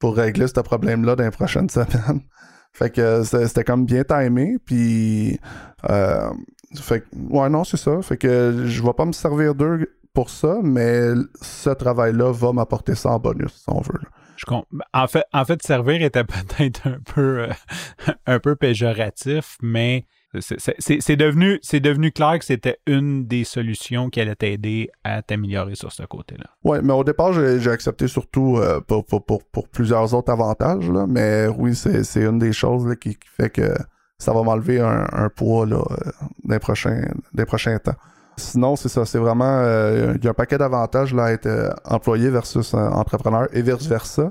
[0.00, 2.22] pour régler ce problème-là dans les prochaines semaines.
[2.72, 5.38] fait que c'était comme bien timé, puis...
[5.88, 6.30] Euh,
[6.80, 8.00] fait ouais, non, c'est ça.
[8.02, 12.94] Fait que je vais pas me servir d'eux pour ça, mais ce travail-là va m'apporter
[12.94, 14.00] ça en bonus, si on veut.
[14.36, 14.44] Je
[14.94, 17.52] en, fait, en fait, servir était peut-être un peu, euh,
[18.26, 20.06] un peu péjoratif, mais
[20.38, 25.90] c'est devenu, devenu clair que c'était une des solutions qui allait t'aider à t'améliorer sur
[25.90, 26.46] ce côté-là.
[26.62, 31.48] Oui, mais au départ, j'ai accepté surtout euh, pour, pour, plusieurs autres avantages, là, mais
[31.48, 33.74] oui, c'est une des choses qui, fait que
[34.18, 36.10] ça va m'enlever un, poids là, euh,
[36.44, 37.02] des, prochains,
[37.34, 37.96] des prochains temps.
[38.36, 42.30] Sinon, c'est ça, c'est vraiment, euh, il y a un paquet d'avantages à être employé
[42.30, 44.30] versus entrepreneur et vice-versa.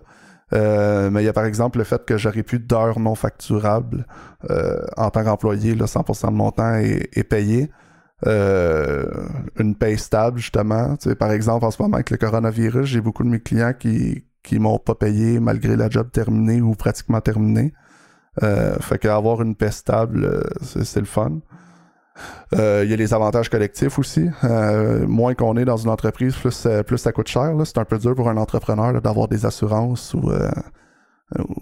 [0.53, 4.05] Euh, mais il y a par exemple le fait que j'aurais plus d'heures non facturables
[4.49, 7.69] euh, en tant qu'employé, 100% de mon temps est, payé.
[8.27, 9.05] Euh,
[9.57, 10.97] une paye stable, justement.
[10.97, 14.25] Tu par exemple, en ce moment, avec le coronavirus, j'ai beaucoup de mes clients qui,
[14.43, 17.73] qui m'ont pas payé malgré la job terminée ou pratiquement terminée.
[18.41, 21.39] fait qu'avoir une paie stable, c'est le fun.
[22.53, 24.27] Euh, il y a les avantages collectifs aussi.
[24.43, 27.53] Euh, moins qu'on est dans une entreprise, plus, euh, ça coûte cher.
[27.65, 30.31] C'est un peu dur pour un entrepreneur d'avoir des assurances ou,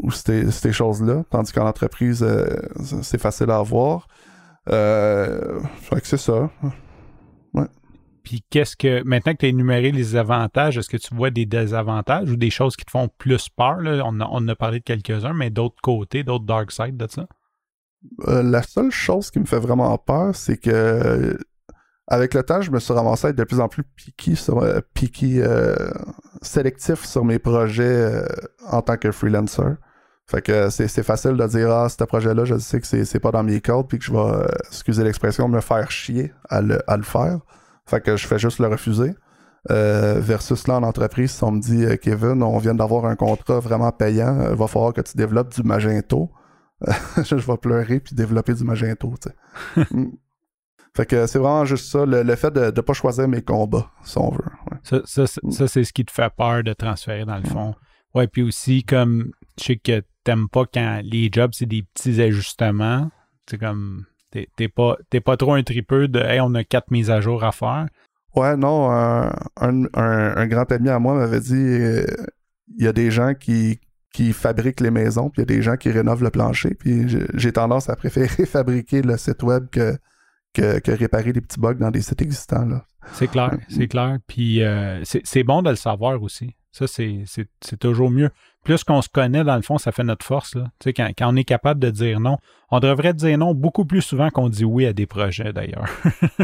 [0.03, 1.23] ou ces, choses-là.
[1.29, 2.25] Tandis qu'en entreprise,
[3.01, 4.07] c'est facile à avoir.
[4.67, 6.49] fait que c'est ça.
[8.27, 11.45] Puis qu'est-ce que, maintenant que tu as énuméré les avantages, est-ce que tu vois des
[11.45, 13.77] désavantages ou des choses qui te font plus peur?
[14.03, 17.25] On, a, a parlé de quelques-uns, mais d'autres côtés, d'autres dark side de ça?
[18.27, 21.37] Euh, la seule chose qui me fait vraiment peur, c'est que
[22.07, 24.79] avec le temps, je me suis ramassé à être de plus en plus piqué euh,
[25.45, 25.75] euh,
[26.41, 28.23] sélectif sur mes projets
[28.69, 29.75] en tant que freelancer.
[30.29, 33.61] Fait c'est facile de dire ah ce projet-là, je sais que c'est pas dans mes
[33.61, 37.39] cordes puis que je vais, excusez l'expression, me faire chier à le, faire.
[37.85, 39.13] Fait que je fais juste le refuser.
[39.69, 43.91] versus là en entreprise, si on me dit Kevin, on vient d'avoir un contrat vraiment
[43.91, 46.29] payant, il va falloir que tu développes du Magento.
[47.17, 49.95] je vais pleurer puis développer du magento, tu sais.
[49.95, 50.11] Mm.
[50.95, 54.17] Fait que c'est vraiment juste ça, le, fait de ne pas choisir mes combats, si
[54.17, 54.43] on veut.
[54.81, 57.75] Ça, ça, c'est ce qui te fait peur de transférer dans le fond.
[58.15, 62.19] Ouais, puis aussi, comme je sais que t'aimes pas quand les jobs, c'est des petits
[62.19, 63.11] ajustements.
[63.47, 67.21] C'est comme t'es pas, pas trop un tripeux de Hey, on a quatre mises à
[67.21, 67.85] jour à faire.
[68.35, 72.05] Ouais, non, un, un, grand ami à moi m'avait dit euh,
[72.75, 73.79] il y a des gens qui,
[74.17, 77.05] qui fabriquent les maisons, puis il y a des gens qui rénovent le plancher, puis
[77.35, 79.95] j'ai tendance à préférer fabriquer le site web que,
[80.55, 82.67] que, réparer des petits bugs dans des sites existants.
[83.13, 84.17] C'est clair, c'est clair.
[84.25, 86.55] Puis euh, c'est bon de le savoir aussi.
[86.71, 88.31] Ça, c'est toujours mieux.
[88.63, 90.55] Plus qu'on se connaît, dans le fond, ça fait notre force.
[90.55, 90.65] Là.
[90.79, 92.37] Tu sais, quand, on est capable de dire non,
[92.71, 95.89] on devrait dire non beaucoup plus souvent qu'on dit oui à des projets, d'ailleurs.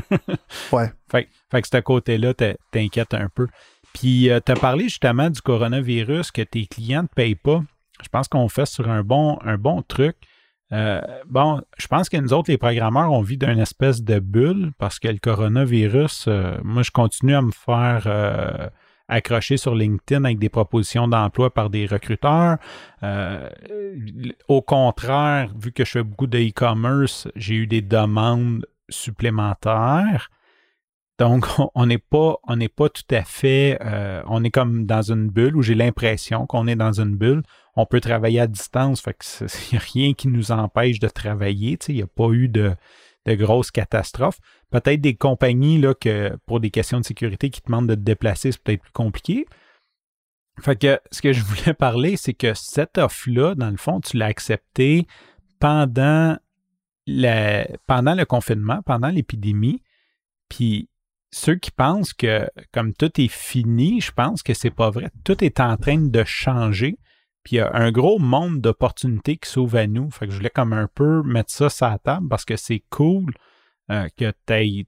[0.72, 0.92] ouais.
[1.10, 2.36] Fait, fait, que ce côté-là
[2.72, 3.48] t'inquiète un peu.
[3.94, 7.64] Puis, euh, tu as parlé justement du coronavirus, que tes clients ne payent pas.
[8.02, 10.18] Je pense qu'on fait sur un bon, un bon truc.
[10.72, 14.72] Euh, bon, je pense que nous autres, les programmeurs, on vit d'une espèce de bulle
[14.80, 18.72] parce que le coronavirus, euh, moi, je continue à me faire
[19.08, 22.58] accrocher sur LinkedIn avec des propositions d'emploi par des recruteurs.
[24.48, 30.32] au contraire, vu que je fais beaucoup de e-commerce, j'ai eu des demandes supplémentaires.
[31.20, 31.46] Donc,
[31.76, 35.30] on n'est pas, on n'est pas tout à fait, euh, on est comme dans une
[35.30, 37.44] bulle où j'ai l'impression qu'on est dans une bulle.
[37.76, 41.78] On peut travailler à distance, fait que n'y a rien qui nous empêche de travailler.
[41.88, 42.76] Il n'y a pas eu de,
[43.26, 44.40] de grosses catastrophes.
[44.72, 48.00] Peut-être des compagnies là, que pour des questions de sécurité qui te demandent de te
[48.00, 49.46] déplacer, c'est peut-être plus compliqué.
[50.62, 54.18] Fait que ce que je voulais parler, c'est que cette offre-là, dans le fond, tu
[54.18, 55.08] l'as acceptée
[55.60, 56.38] pendant,
[57.88, 59.82] pendant le confinement, pendant l'épidémie.
[60.50, 60.90] Puis
[61.34, 65.10] ceux qui pensent que comme tout est fini, je pense que c'est pas vrai.
[65.24, 66.98] Tout est en train de changer.
[67.44, 70.12] Puis il y a un gros monde d'opportunités qui s'ouvre à nous.
[70.12, 72.84] Fait que je voulais comme un peu mettre ça sur la table parce que c'est
[72.92, 73.34] cool
[73.90, 74.86] euh, que tu aies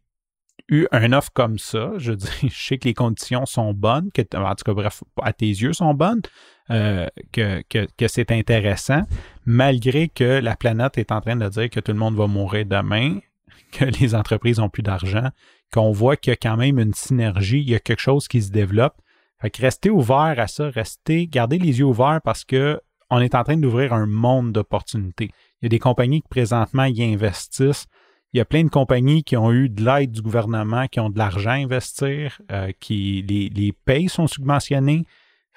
[0.69, 1.93] eu un offre comme ça.
[1.97, 5.33] Je dis, je sais que les conditions sont bonnes, que en tout cas, bref, à
[5.33, 6.21] tes yeux sont bonnes,
[6.69, 9.01] euh, que, que, que c'est intéressant,
[9.45, 12.67] malgré que la planète est en train de dire que tout le monde va mourir
[12.67, 13.17] demain,
[13.71, 15.29] que les entreprises ont plus d'argent,
[15.75, 18.41] qu'on voit qu'il y a quand même une synergie, il y a quelque chose qui
[18.41, 18.95] se développe.
[19.41, 22.79] Fait que restez ouvert à ça, restez, gardez les yeux ouverts parce que
[23.11, 25.29] on est en train d'ouvrir un monde d'opportunités.
[25.61, 27.87] Il y a des compagnies qui présentement y investissent.
[28.33, 31.09] Il y a plein de compagnies qui ont eu de l'aide du gouvernement, qui ont
[31.09, 35.05] de l'argent à investir, euh, qui les, les payes sont subventionnés.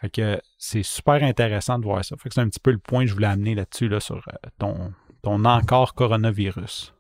[0.01, 2.17] Fait que c'est super intéressant de voir ça.
[2.17, 4.17] Fait que c'est un petit peu le point que je voulais amener là-dessus là, sur
[4.17, 6.93] euh, ton, ton encore coronavirus.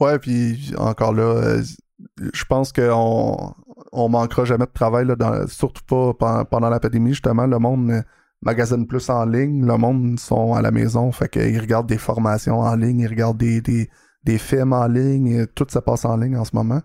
[0.00, 1.62] Ouais, puis encore là, euh,
[2.32, 3.54] je pense qu'on
[3.92, 7.46] on manquera jamais de travail, là, surtout pas pendant, la pandémie, justement.
[7.46, 8.04] Le monde
[8.42, 12.60] magasine plus en ligne, le monde sont à la maison, fait qu'ils regardent des formations
[12.60, 16.54] en ligne, ils regardent des, films en ligne, tout se passe en ligne en ce
[16.54, 16.80] moment.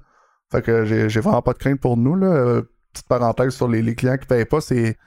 [0.52, 2.16] Fait que j'ai vraiment pas de crainte pour nous.
[2.16, 2.62] Là.
[2.94, 4.98] Petite parenthèse sur les, clients qui payent pas, c'est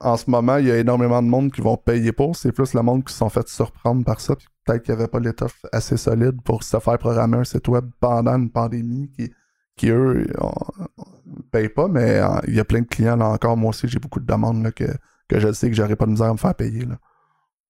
[0.00, 2.36] en ce moment, il y a énormément de monde qui vont payer pour.
[2.36, 4.34] C'est plus le monde qui se sont fait surprendre par ça
[4.66, 7.88] peut-être qu'il n'y avait pas l'étoffe assez solide pour se faire programmer un site web
[8.00, 9.32] pendant une pandémie qui,
[9.76, 10.26] qui eux,
[11.26, 13.88] ne payent pas, mais euh, il y a plein de clients, là encore, moi aussi,
[13.88, 14.84] j'ai beaucoup de demandes là, que,
[15.28, 16.84] que je sais que j'aurais pas de misère à me faire payer.
[16.84, 16.98] Là.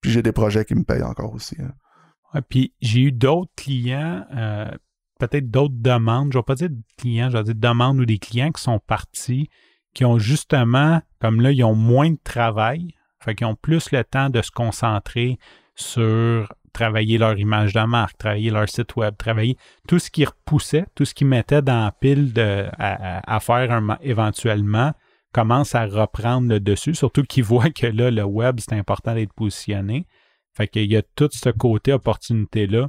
[0.00, 1.56] Puis j'ai des projets qui me payent encore aussi.
[1.60, 2.40] Hein.
[2.48, 4.70] puis j'ai eu d'autres clients, euh,
[5.18, 8.18] peut-être d'autres demandes, je ne vais pas dire clients, je vais dire demandes ou des
[8.18, 9.50] clients qui sont partis,
[9.94, 14.04] qui ont justement, comme là, ils ont moins de travail, fait qu'ils ont plus le
[14.04, 15.38] temps de se concentrer
[15.74, 19.56] sur travailler leur image de marque, travailler leur site web, travailler
[19.88, 22.34] tout ce qui repoussait, tout ce qui mettait dans la pile
[22.78, 24.92] à, faire éventuellement
[25.32, 29.32] commence à reprendre le dessus, surtout qu'ils voient que là, le web, c'est important d'être
[29.32, 30.06] positionné.
[30.54, 32.88] Fait qu'il y a tout ce côté opportunité-là.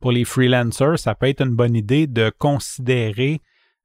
[0.00, 3.40] Pour les freelancers, ça peut être une bonne idée de considérer,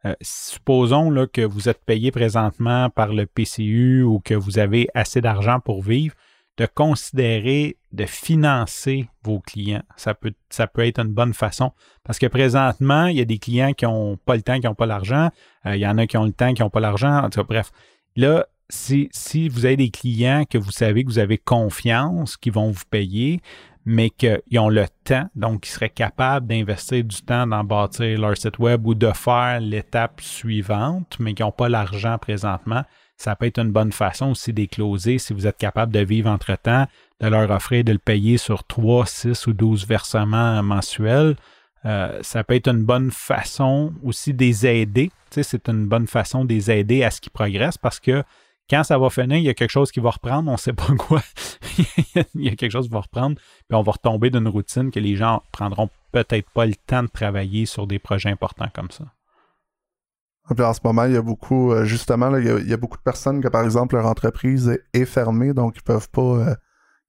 [0.05, 4.87] euh, supposons là, que vous êtes payé présentement par le PCU ou que vous avez
[4.93, 6.13] assez d'argent pour vivre,
[6.57, 9.83] de considérer de financer vos clients.
[9.97, 11.71] Ça peut, ça peut être une bonne façon
[12.03, 14.75] parce que présentement, il y a des clients qui n'ont pas le temps, qui n'ont
[14.75, 15.29] pas l'argent.
[15.65, 17.23] Euh, il y en a qui ont le temps, qui n'ont pas l'argent.
[17.23, 17.71] En tout cas, bref.
[18.15, 22.71] Là, si, vous avez des clients que vous savez que vous avez confiance, qui vont
[22.71, 23.41] vous payer,
[23.85, 28.35] mais qu'ils ont le temps, donc qui seraient capables d'investir du temps dans bâtir leur
[28.35, 32.83] site web ou de faire l'étape suivante, mais qui n'ont pas l'argent présentement,
[33.17, 36.85] ça peut être une bonne façon aussi d'écloser si vous êtes capable de vivre entre-temps,
[37.21, 41.35] de leur offrir de le payer sur 3, 6 ou 12 versements mensuels.
[41.85, 45.11] Euh, ça peut être une bonne façon aussi de les aider.
[45.29, 48.23] c'est une bonne façon de les aider à ce qu'ils progressent parce que
[48.69, 50.73] quand ça va finir, il y a quelque chose qui va reprendre, on ne sait
[50.73, 51.21] pas quoi.
[52.33, 54.99] il y a quelque chose qui va reprendre, puis on va retomber d'une routine que
[54.99, 59.05] les gens prendront peut-être pas le temps de travailler sur des projets importants comme ça.
[60.47, 63.41] En ce moment, il y a beaucoup, euh, justement, il, y a, beaucoup de personnes
[63.41, 66.55] que, par exemple, leur entreprise est, fermée, donc ils peuvent pas euh,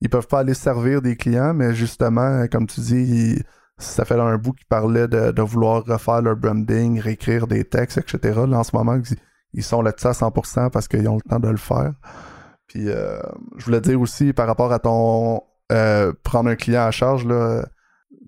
[0.01, 3.43] ils peuvent pas aller servir des clients, mais justement, comme tu dis,
[3.79, 8.41] ça fait un bout qu'ils parlaient de, vouloir refaire leur branding, réécrire des textes, etc.
[8.49, 8.99] Là, en ce moment,
[9.53, 11.93] ils sont là-dessus à 100% parce qu'ils ont le temps de le faire.
[12.69, 13.21] Puis, euh,
[13.59, 15.43] je voulais dire aussi, par rapport à ton
[16.23, 17.67] prendre un client à charge, là,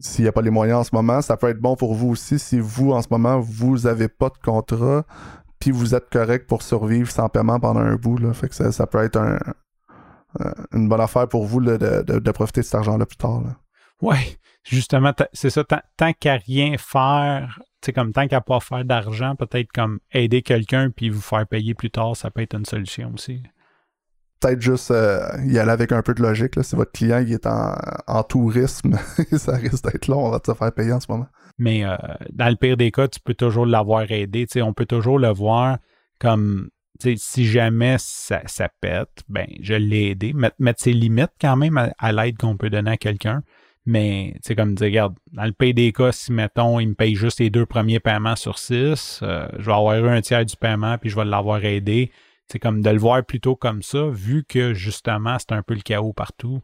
[0.00, 2.10] s'il n'y a pas les moyens en ce moment, ça peut être bon pour vous
[2.10, 5.04] aussi si vous, en ce moment, vous n'avez pas de contrat,
[5.58, 8.18] puis vous êtes correct pour survivre sans paiement pendant un bout.
[8.18, 8.32] Là.
[8.32, 9.18] Fait que ça, peut être
[10.72, 13.42] une bonne affaire pour vous de, profiter de cet argent-là plus tard.
[14.00, 15.64] Oui, justement, c'est ça.
[15.64, 20.90] Tant, qu'à rien faire, c'est comme tant qu'à pas faire d'argent, peut-être comme aider quelqu'un
[20.90, 23.42] puis vous faire payer plus tard, ça peut être une solution aussi
[24.40, 26.56] peut-être juste euh, y aller avec un peu de logique.
[26.56, 26.62] Là.
[26.62, 28.96] Si votre client est en, tourisme,
[29.36, 31.26] ça risque d'être long, on va te faire payer en ce moment.
[31.58, 31.96] Mais euh,
[32.32, 34.46] dans le pire des cas, tu peux toujours l'avoir aidé.
[34.56, 35.78] on peut toujours le voir
[36.20, 36.68] comme
[37.16, 40.32] si jamais ça, ça, pète, ben je l'ai aidé.
[40.32, 43.42] Mettre, ses limites quand même à, l'aide qu'on peut donner à quelqu'un.
[43.86, 47.14] Mais c'est comme dire, regarde, dans le pire des cas, si mettons, il me paye
[47.14, 50.56] juste les deux premiers paiements sur six, euh, je vais avoir eu un tiers du
[50.56, 52.10] paiement, puis je vais l'avoir aidé
[52.50, 55.82] c'est comme de le voir plutôt comme ça, vu que justement, c'est un peu le
[55.82, 56.60] chaos partout.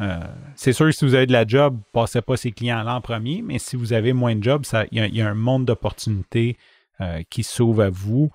[0.00, 0.18] Euh,
[0.56, 3.58] c'est sûr si vous avez de la job, passez pas ces clients-là en premier, mais
[3.58, 6.56] si vous avez moins de job, il y, a un monde d'opportunités
[7.00, 8.30] euh, qui s'ouvre à vous.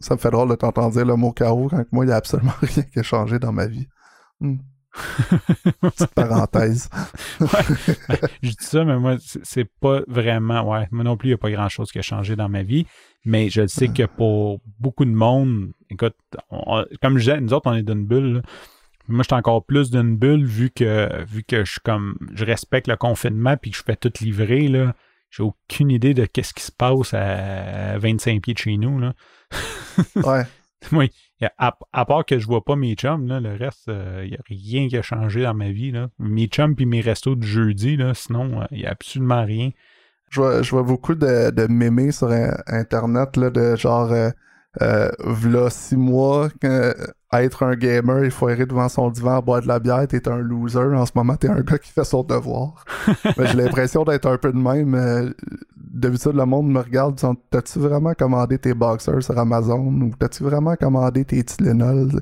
[0.00, 2.16] Ça me fait drôle de t'entendre dire le mot chaos quand moi, il n'y a
[2.16, 3.88] absolument rien qui a changé dans ma vie.
[4.40, 4.56] Hmm.
[5.80, 6.88] Petite parenthèse.
[8.42, 10.62] je dis ça, mais moi, c'est pas vraiment.
[10.62, 12.62] Ouais, moi non plus, il n'y a pas grand chose qui a changé dans ma
[12.62, 12.86] vie.
[13.24, 16.16] Mais je sais que pour beaucoup de monde, écoute,
[17.02, 18.42] comme je disais, nous autres, on est d'une bulle.
[19.08, 22.44] Moi, je suis encore plus d'une bulle vu que vu que je suis comme je
[22.44, 24.68] respecte le confinement puis que je fais tout livrer.
[24.68, 24.94] Là.
[25.30, 28.98] J'ai aucune idée de qu'est-ce qui se passe à 25 pieds de chez nous.
[28.98, 29.14] Là.
[30.16, 30.44] ouais.
[30.92, 31.10] oui.
[31.58, 34.40] À, part que je vois pas mes chums, là, le reste, il euh, n'y a
[34.48, 35.90] rien qui a changé dans ma vie.
[35.90, 36.08] Là.
[36.18, 39.70] Mes chums puis mes restos du jeudi, là, sinon, il euh, n'y a absolument rien.
[40.30, 42.30] Je vois, je vois beaucoup de, de mémés sur
[42.66, 44.30] Internet, là, de genre, euh,
[44.82, 46.48] euh v'là six mois,
[47.32, 50.38] être un gamer, il faut errer devant son divan, boire de la bière, t'es un
[50.38, 50.94] loser.
[50.94, 52.84] En ce moment, t'es un gars qui fait son devoir.
[53.38, 55.34] J'ai l'impression d'être un peu de même.
[55.98, 60.42] Euh, D'habitude, le monde me regarde, t'as-tu vraiment commandé tes boxers sur Amazon ou t'as-tu
[60.44, 62.20] vraiment commandé tes Tylenol?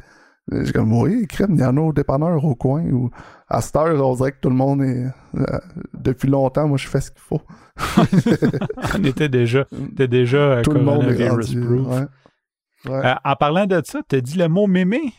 [0.52, 2.84] J'ai comme, oui, crème, il y en a au dépanneur au coin.
[2.84, 3.10] Ou
[3.48, 5.06] à cette heure, on dirait que tout le monde est.
[5.34, 5.58] Euh,
[5.94, 7.42] depuis longtemps, moi, je fais ce qu'il faut.
[8.96, 11.62] on était déjà, était déjà euh, tout le monde est rendu,
[12.88, 15.12] euh, en parlant de ça, tu as dit le mot mémé?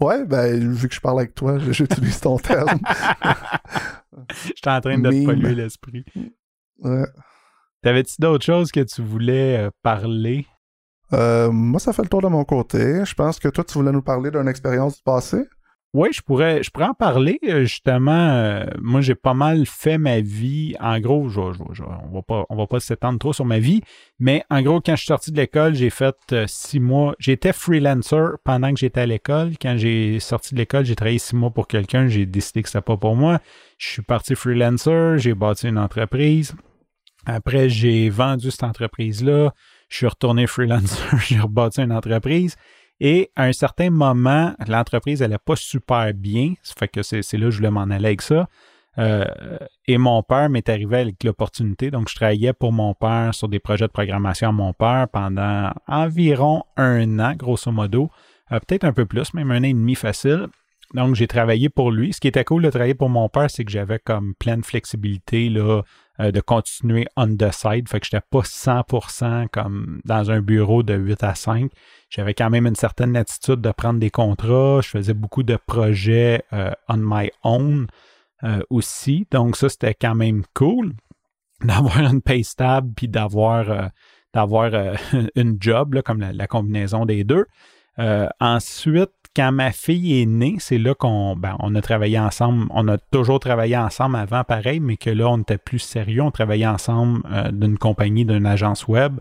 [0.00, 2.78] Ouais, ben, vu que je parle avec toi, j'utilise ton terme.
[4.44, 6.04] J'étais en train de te polluer l'esprit.
[6.84, 7.06] Ouais.
[7.82, 10.46] T'avais-tu d'autres choses que tu voulais parler?
[11.12, 13.04] Euh, moi, ça fait le tour de mon côté.
[13.04, 15.44] Je pense que toi, tu voulais nous parler d'une expérience du passé?
[15.92, 17.38] Oui, je pourrais, je pourrais en parler.
[17.46, 20.74] Euh, justement, euh, moi, j'ai pas mal fait ma vie.
[20.80, 23.80] En gros, je, on va pas, on va pas s'étendre trop sur ma vie,
[24.18, 26.16] mais en gros, quand je suis sorti de l'école, j'ai fait
[26.46, 27.14] six mois.
[27.20, 29.52] J'étais freelancer pendant que j'étais à l'école.
[29.62, 32.08] Quand j'ai sorti de l'école, j'ai travaillé six mois pour quelqu'un.
[32.08, 33.38] J'ai décidé que c'était pas pour moi.
[33.78, 35.18] Je suis parti freelancer.
[35.18, 36.56] J'ai bâti une entreprise.
[37.26, 39.52] Après, j'ai vendu cette entreprise-là
[39.94, 42.56] je suis retourné freelancer, j'ai rebâti une entreprise.
[43.00, 46.54] Et à un certain moment, l'entreprise n'allait pas super bien.
[46.62, 48.48] Ça fait que c'est là que je voulais m'en aller avec ça.
[48.98, 49.24] Euh,
[49.86, 51.90] et mon père m'est arrivé avec l'opportunité.
[51.90, 55.72] Donc, je travaillais pour mon père sur des projets de programmation à mon père pendant
[55.86, 58.10] environ un an, grosso modo.
[58.52, 60.46] Euh, peut-être un peu plus, même un an et demi facile.
[60.92, 62.12] Donc, j'ai travaillé pour lui.
[62.12, 65.48] Ce qui était cool de travailler pour mon père, c'est que j'avais comme pleine flexibilité
[65.48, 65.82] là,
[66.20, 67.88] euh, de continuer on the side.
[67.88, 71.72] Fait que je n'étais pas 100% comme dans un bureau de 8 à 5.
[72.08, 74.80] J'avais quand même une certaine attitude de prendre des contrats.
[74.82, 77.88] Je faisais beaucoup de projets euh, on my own
[78.44, 79.26] euh, aussi.
[79.30, 80.92] Donc, ça, c'était quand même cool
[81.64, 83.90] d'avoir une pay stable puis d'avoir
[84.32, 84.70] d'avoir
[85.34, 87.46] une job, là, comme la, combinaison des deux.
[88.40, 92.66] Ensuite, quand ma fille est née, c'est là qu'on ben, on a travaillé ensemble.
[92.70, 96.22] On a toujours travaillé ensemble avant, pareil, mais que là, on était plus sérieux.
[96.22, 99.20] On travaillait ensemble euh, d'une compagnie, d'une agence web.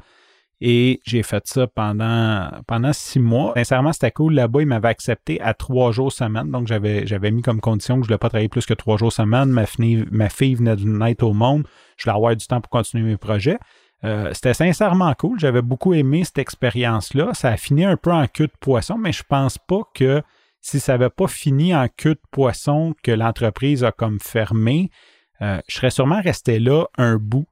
[0.61, 3.53] Et j'ai fait ça pendant, pendant six mois.
[3.55, 4.36] Sincèrement, c'était cool.
[4.36, 6.51] Là-bas, ils m'avaient accepté à trois jours semaine.
[6.51, 8.97] Donc, j'avais, j'avais mis comme condition que je ne voulais pas travailler plus que trois
[8.97, 9.49] jours semaine.
[9.49, 11.63] Ma, fille, ma fille venait de naître au monde.
[11.97, 13.57] Je voulais avoir du temps pour continuer mes projets.
[14.06, 15.39] Euh, c'était sincèrement cool.
[15.39, 17.34] J'avais beaucoup aimé cette expérience-là.
[17.34, 20.22] Ça a fini un peu en queue de poisson, mais je pense pas que
[20.62, 24.89] si ça n'avait pas fini en queue de poisson que l'entreprise a comme fermé,
[25.41, 27.47] euh, je serais sûrement resté là un bout,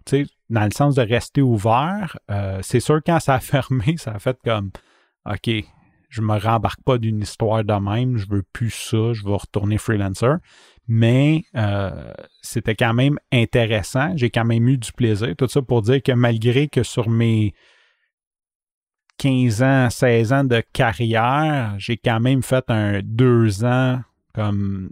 [0.50, 2.18] dans le sens de rester ouvert.
[2.30, 4.72] Euh, c'est sûr, quand ça a fermé, ça a fait comme
[5.26, 5.50] OK,
[6.12, 9.78] je me rembarque pas d'une histoire de même, je veux plus ça, je vais retourner
[9.78, 10.36] freelancer.
[10.88, 15.34] Mais euh, c'était quand même intéressant, j'ai quand même eu du plaisir.
[15.38, 17.54] Tout ça pour dire que malgré que sur mes
[19.20, 24.02] 15 ans, 16 ans de carrière, j'ai quand même fait un deux ans
[24.34, 24.92] comme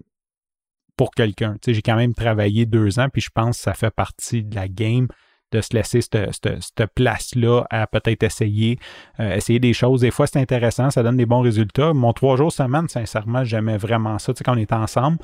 [0.95, 1.57] pour quelqu'un.
[1.67, 4.69] J'ai quand même travaillé deux ans, puis je pense que ça fait partie de la
[4.69, 5.07] game
[5.51, 8.79] de se laisser cette, place-là à peut-être essayer,
[9.19, 10.01] euh, essayer des choses.
[10.01, 11.93] Des fois, c'est intéressant, ça donne des bons résultats.
[11.93, 14.33] Mon trois jours semaine, sincèrement, j'aimais vraiment ça.
[14.33, 15.17] Tu sais, quand on était ensemble,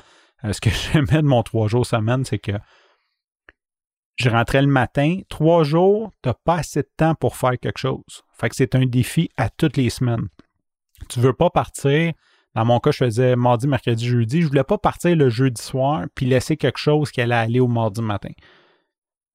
[0.44, 2.52] euh, ce que j'aimais de mon trois jours semaine, c'est que
[4.16, 7.78] je rentrais le matin, trois jours, tu n'as pas assez de temps pour faire quelque
[7.78, 8.22] chose.
[8.32, 10.28] Fait que c'est un défi à toutes les semaines.
[11.08, 12.12] Tu veux pas partir.
[12.54, 14.40] Dans mon cas, je faisais mardi, mercredi, jeudi.
[14.40, 17.68] Je voulais pas partir le jeudi soir puis laisser quelque chose qui allait aller au
[17.68, 18.30] mardi matin.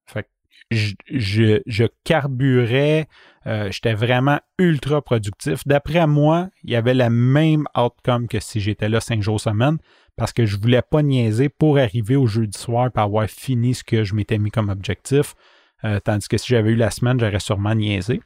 [0.08, 0.30] Fait que
[0.72, 3.08] je, carburais,
[3.46, 5.62] euh, j'étais vraiment ultra productif.
[5.66, 9.78] D'après moi, il y avait la même outcome que si j'étais là cinq jours semaine
[10.16, 13.74] parce que je ne voulais pas niaiser pour arriver au jeudi soir et avoir fini
[13.74, 15.36] ce que je m'étais mis comme objectif.
[15.84, 18.22] Euh, tandis que si j'avais eu la semaine, j'aurais sûrement niaisé.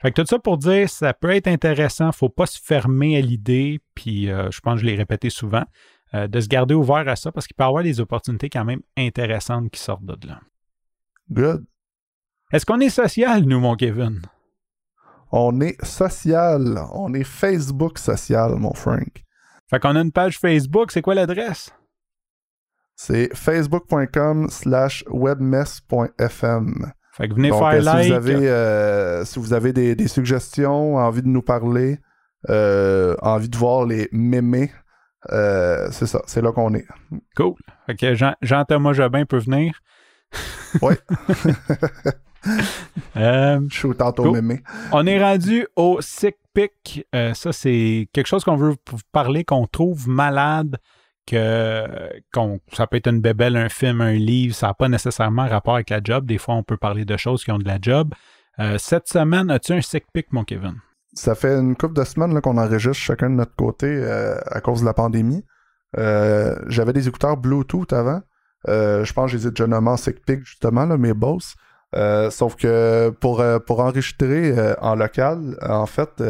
[0.00, 2.60] Fait que tout ça pour dire, ça peut être intéressant, il ne faut pas se
[2.60, 5.64] fermer à l'idée, puis euh, je pense que je l'ai répété souvent,
[6.12, 8.82] de se garder ouvert à ça parce qu'il peut y avoir des opportunités quand même
[8.96, 10.38] intéressantes qui sortent de là.
[11.28, 11.64] Good.
[12.54, 14.22] Est-ce qu'on est social, nous, mon Kevin?
[15.32, 16.80] On est social.
[16.92, 19.24] On est Facebook social, mon Frank.
[19.68, 20.92] Fait qu'on a une page Facebook.
[20.92, 21.74] C'est quoi l'adresse?
[22.94, 26.92] C'est facebook.com slash webmess.fm.
[27.16, 28.04] Fait que venez faire euh, like.
[28.04, 31.98] Si vous avez, euh, si vous avez des, suggestions, envie de nous parler,
[32.50, 34.70] euh, envie de voir les mémés,
[35.28, 36.86] c'est ça, c'est là qu'on est.
[37.34, 37.56] Cool.
[37.86, 39.80] Fait que Jean-Thomas Jobin peut venir.
[40.82, 40.94] Oui.
[43.16, 44.62] euh, Je suis tantôt mémé.
[44.92, 47.06] On est rendu au sick pick.
[47.12, 50.78] ça, c'est quelque chose qu'on veut vous parler, qu'on trouve malade
[51.26, 51.86] que
[52.72, 55.90] ça peut être une bébelle, un film, un livre, ça n'a pas nécessairement rapport avec
[55.90, 56.26] la job.
[56.26, 58.12] Des fois, on peut parler de choses qui ont de la job.
[58.60, 60.74] Euh, cette semaine, as-tu un sick pick, mon Kevin?
[61.12, 64.80] Ça fait une couple de semaines qu'on enregistre chacun de notre côté euh, à cause
[64.80, 65.44] de la pandémie.
[65.96, 68.20] Euh, j'avais des écouteurs Bluetooth avant.
[68.66, 71.54] je pense que je les ai déjà nommés en sick pick, justement, là, mes boss.
[72.30, 76.22] Sauf que pour, pour enregistrer en local, en fait,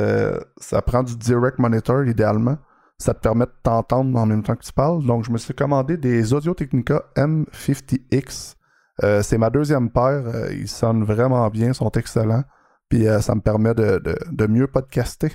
[0.58, 2.58] ça prend du direct monitor idéalement
[2.98, 5.04] ça te permet de t'entendre en même temps que tu parles.
[5.04, 8.54] Donc, je me suis commandé des Audio Technica M50X.
[9.02, 10.22] Euh, c'est ma deuxième paire.
[10.26, 12.44] Euh, ils sonnent vraiment bien, sont excellents.
[12.88, 15.32] Puis euh, ça me permet de, mieux podcaster.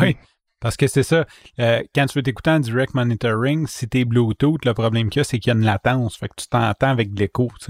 [0.00, 0.16] Oui.
[0.60, 1.26] Parce que c'est ça,
[1.58, 5.24] quand tu veux t'écouter en direct monitoring, si t'es Bluetooth, le problème qu'il y a,
[5.24, 6.16] c'est qu'il y a une latence.
[6.16, 7.50] Fait que tu t'entends avec de l'écho.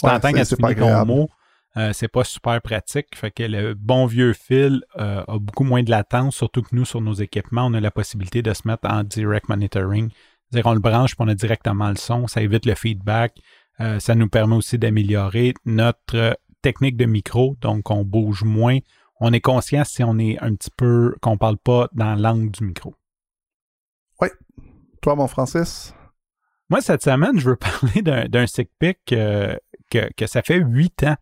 [0.00, 1.28] t'entends quand tu finis ton mot.
[1.76, 3.14] Euh, c'est pas super pratique.
[3.14, 6.84] Fait que le bon vieux fil euh, a beaucoup moins de latence, surtout que nous,
[6.84, 10.10] sur nos équipements, on a la possibilité de se mettre en direct monitoring.
[10.50, 12.26] C'est-à-dire, on le branche puis on a directement le son.
[12.26, 13.36] Ça évite le feedback.
[13.80, 17.56] Euh, ça nous permet aussi d'améliorer notre technique de micro.
[17.60, 18.78] Donc, on bouge moins.
[19.20, 22.64] On est conscient si on est un petit peu, qu'on parle pas dans l'angle du
[22.64, 22.94] micro.
[24.20, 24.28] Oui.
[25.02, 25.94] Toi, mon Francis?
[26.70, 29.58] Moi, cette semaine, je veux parler d'un sick pick que,
[29.90, 31.16] que ça fait huit ans.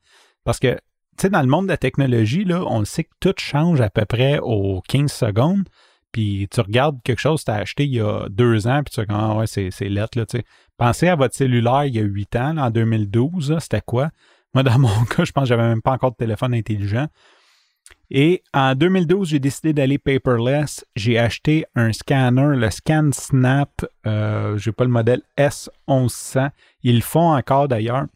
[0.44, 3.34] Parce que, tu sais, dans le monde de la technologie, là, on sait que tout
[3.38, 5.68] change à peu près aux 15 secondes.
[6.12, 8.94] Puis tu regardes quelque chose que tu as acheté il y a deux ans, puis
[8.94, 10.44] tu dis, ah ouais, c'est, c'est lettre, là, tu sais.
[10.76, 14.10] Pensez à votre cellulaire il y a huit ans, en 2012, c'était quoi?
[14.54, 17.08] Moi, dans mon cas, je pense que j'avais même pas encore de téléphone intelligent.
[18.10, 20.84] Et en 2012, j'ai décidé d'aller paperless.
[20.96, 23.84] J'ai acheté un scanner, le ScanSnap.
[24.06, 26.50] Euh, je n'ai pas le modèle S1100.
[26.82, 28.06] Ils le font encore d'ailleurs.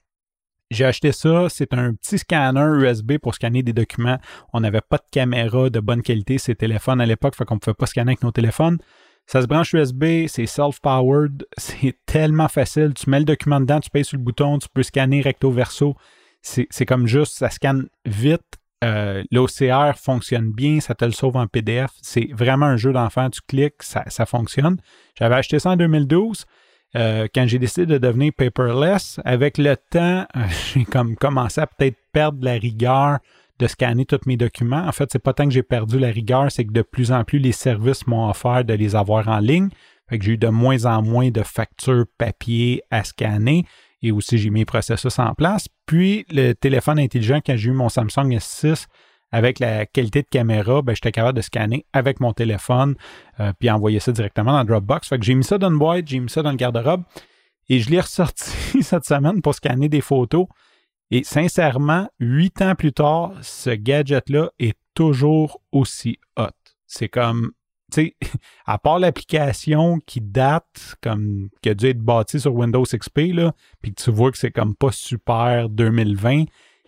[0.71, 1.49] J'ai acheté ça.
[1.51, 4.19] C'est un petit scanner USB pour scanner des documents.
[4.55, 7.61] On n'avait pas de caméra de bonne qualité, ces téléphones à l'époque, fait qu'on ne
[7.61, 8.79] pouvait pas scanner avec nos téléphones.
[9.27, 12.93] Ça se branche USB, c'est self-powered, c'est tellement facile.
[12.95, 15.95] Tu mets le document dedans, tu payes sur le bouton, tu peux scanner recto verso.
[16.41, 18.59] C'est comme juste, ça scanne vite.
[18.83, 21.91] Euh, L'OCR fonctionne bien, ça te le sauve en PDF.
[22.03, 23.31] C'est vraiment un jeu d'enfant.
[23.31, 24.79] Tu cliques, ça, fonctionne.
[25.19, 26.45] J'avais acheté ça en 2012.
[26.95, 30.27] Euh, quand j'ai décidé de devenir paperless, avec le temps,
[30.75, 33.19] j'ai comme commencé à peut-être perdre la rigueur
[33.59, 34.85] de scanner tous mes documents.
[34.87, 37.23] En fait, c'est pas tant que j'ai perdu la rigueur, c'est que de plus en
[37.25, 39.69] plus les services m'ont offert de les avoir en ligne.
[40.11, 43.65] Que j'ai eu de moins en moins de factures papier à scanner.
[44.03, 45.69] Et aussi j'ai mis les processus en place.
[45.87, 48.87] Puis le téléphone intelligent, quand j'ai eu mon Samsung S6,
[49.33, 52.95] avec la qualité de caméra, ben, j'étais capable de scanner avec mon téléphone,
[53.41, 55.09] euh, puis envoyer ça directement dans Dropbox.
[55.09, 57.03] Fait que j'ai mis ça dans une boîte, j'ai mis ça dans le garde-robe,
[57.69, 60.47] et je l'ai ressorti cette semaine pour scanner des photos.
[61.11, 66.49] Et sincèrement, huit ans plus tard, ce gadget-là est toujours aussi hot.
[66.87, 67.53] C'est comme,
[67.93, 68.17] tu sais,
[68.67, 73.53] à part l'application qui date, comme, qui a dû être bâtie sur Windows XP, là,
[73.81, 76.45] puis que tu vois que c'est comme pas super 2020,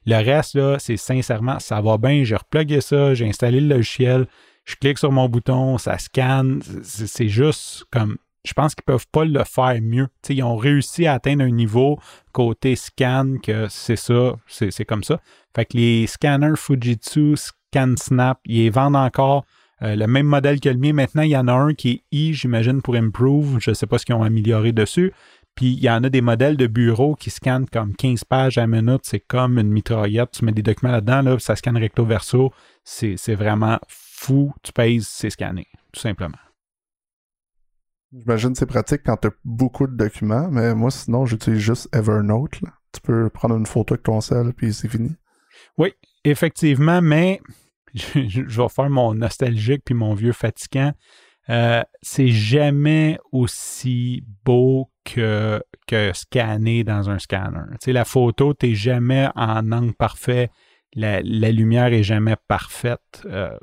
[0.06, 4.26] le reste, là, c'est sincèrement, ça va bien, j'ai replugué ça, j'ai installé le logiciel,
[4.64, 9.24] je clique sur mon bouton, ça scanne, c'est juste comme, je pense qu'ils peuvent pas
[9.24, 10.08] le faire mieux.
[10.22, 11.98] sais, ils ont réussi à atteindre un niveau
[12.32, 15.20] côté scan que c'est ça, c'est comme ça.
[15.56, 19.44] Fait que les scanners Fujitsu, ScanSnap, ils vendent encore
[19.84, 20.92] euh, le même modèle que le mien.
[20.92, 23.58] Maintenant, il y en a un qui est I, j'imagine, pour Improve.
[23.60, 25.12] Je ne sais pas ce qu'ils ont amélioré dessus.
[25.54, 28.66] Puis il y en a des modèles de bureau qui scannent comme 15 pages à
[28.66, 29.02] minute.
[29.04, 30.32] C'est comme une mitraillette.
[30.32, 32.52] Tu mets des documents là-dedans, là, ça scanne recto verso.
[32.82, 34.52] C'est vraiment fou.
[34.62, 36.38] Tu pèses, c'est scanné, tout simplement.
[38.12, 41.94] J'imagine que c'est pratique quand tu as beaucoup de documents, mais moi, sinon, j'utilise juste
[41.94, 42.60] Evernote.
[42.92, 45.10] Tu peux prendre une photo avec ton sel, puis c'est fini.
[45.78, 47.40] Oui, effectivement, mais
[47.94, 50.92] je, vais faire mon nostalgique puis mon vieux fatigant.
[51.50, 57.60] Euh, c'est jamais aussi beau que, que scanner dans un scanner.
[57.72, 60.50] Tu sais, la photo, tu n'es jamais en angle parfait.
[60.94, 63.22] La, lumière est jamais parfaite.
[63.26, 63.56] Euh,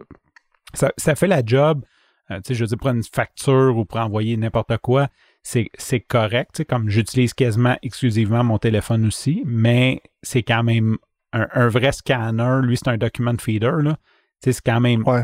[0.73, 1.83] ça, fait la job.
[2.29, 5.09] Euh, je veux dire, pour une facture ou pour envoyer n'importe quoi,
[5.41, 5.69] c'est,
[6.07, 6.63] correct.
[6.65, 10.97] Comme j'utilise quasiment exclusivement mon téléphone aussi, mais c'est quand même
[11.33, 12.59] un, vrai scanner.
[12.63, 13.97] Lui, c'est un document feeder.
[14.43, 15.03] C'est quand même.
[15.07, 15.23] Ouais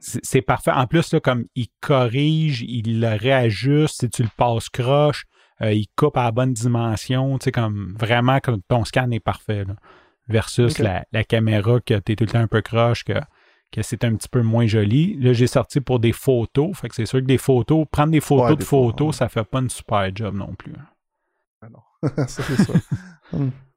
[0.00, 0.70] c'est parfait.
[0.70, 5.26] En plus, là, comme il corrige, il le réajuste, si tu le passes croche,
[5.62, 9.20] euh, il coupe à la bonne dimension, tu sais, comme vraiment comme ton scan est
[9.20, 9.64] parfait.
[10.28, 13.20] versus la, caméra que tu es tout le temps un peu croche, que,
[13.72, 15.16] que c'est un petit peu moins joli.
[15.18, 16.76] Là, j'ai sorti pour des photos.
[16.76, 19.58] Fait que c'est sûr que des photos, prendre des photos de photos, ça fait pas
[19.58, 20.72] une super job non plus.
[21.62, 21.80] Ah non,
[22.26, 22.72] ça c'est ça.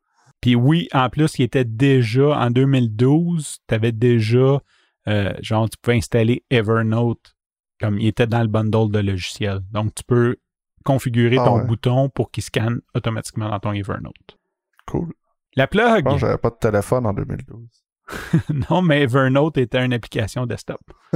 [0.44, 4.60] Puis oui, en plus, il était déjà, en 2012, tu avais déjà
[5.08, 7.38] euh, genre, tu peux installer Evernote
[7.80, 9.62] comme il était dans le bundle de logiciels.
[9.72, 10.36] Donc, tu peux
[10.84, 14.38] configurer ah ton bouton pour qu'il scanne automatiquement dans ton Evernote.
[14.86, 15.14] Cool.
[15.56, 16.10] La plug.
[16.12, 17.83] Je j'avais pas de téléphone en 2012.
[18.70, 20.82] non, mais Evernote était une application desktop.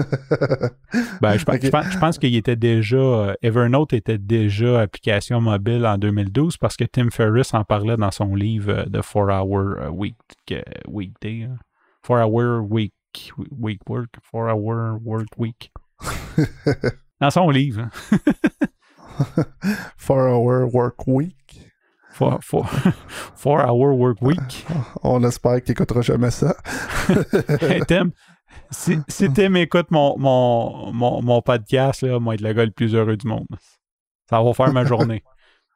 [1.21, 2.97] ben, je, pense, qu'il était déjà.
[2.97, 8.11] Euh, Evernote était déjà application mobile en 2012 parce que Tim Ferriss en parlait dans
[8.11, 10.15] son livre euh, de 4 Hour Week,
[10.87, 11.49] Weekday.
[12.03, 12.93] 4 Hour Week
[13.51, 15.71] week work, four hour work week.
[17.19, 17.89] Dans son livre.
[19.97, 21.66] four hour work week.
[22.17, 22.39] Four,
[23.35, 24.65] four, hour work week.
[25.03, 26.55] On espère qu'il n'écoutera jamais ça.
[27.61, 28.09] hey, Tim,
[28.71, 32.71] si, si Tim écoute mon, mon, mon, mon podcast, là, moi, être le gars le
[32.71, 33.45] plus heureux du monde.
[34.27, 35.23] Ça va faire ma journée.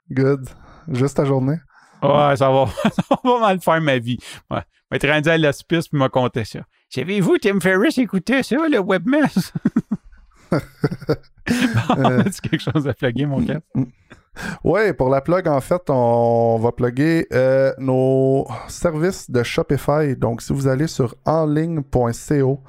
[0.09, 0.49] Good.
[0.87, 1.57] Juste ta journée?
[2.01, 4.17] Ouais, ça va, ça va mal faire ma vie.
[4.49, 4.61] Ouais.
[4.61, 6.61] Je vais être rendu à l'hospice puis m'a compté ça.
[6.89, 9.53] Savez-vous, Tim Ferriss écoutait ça, le webmess?
[10.51, 13.63] bon, tu quelque chose à plugger, mon cap?
[14.63, 20.15] Oui, pour la plug, en fait, on va plugger euh, nos services de Shopify.
[20.15, 22.63] Donc, si vous allez sur enligne.co,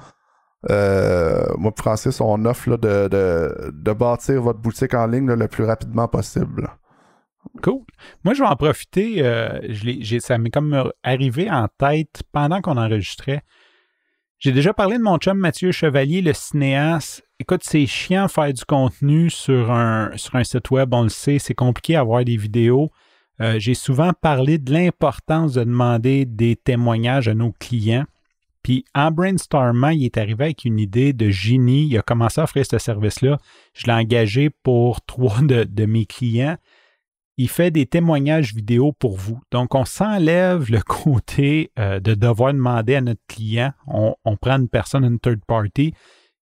[0.69, 6.69] euh, moi Francis, on offre de, bâtir votre boutique en ligne le plus rapidement possible.
[7.61, 7.81] Cool.
[8.23, 9.25] Moi, je vais en profiter.
[9.25, 9.59] Euh,
[10.19, 13.41] ça m'est comme arrivé en tête pendant qu'on enregistrait.
[14.39, 17.23] J'ai déjà parlé de mon chum Mathieu Chevalier, le cinéaste.
[17.43, 21.39] Écoute, c'est chiant faire du contenu sur un, sur un site web, on le sait,
[21.39, 22.89] c'est compliqué avoir des vidéos.
[23.41, 28.05] Euh, j'ai souvent parlé de l'importance de demander des témoignages à nos clients.
[28.61, 31.87] Puis en brainstormant, il est arrivé avec une idée de génie.
[31.87, 33.37] Il a commencé à offrir ce service-là.
[33.73, 36.55] Je l'ai engagé pour trois de, de mes clients
[37.37, 39.39] il fait des témoignages vidéo pour vous.
[39.51, 43.71] Donc, on s'enlève le côté euh, de devoir demander à notre client.
[43.87, 45.93] On, prend une personne, une third party.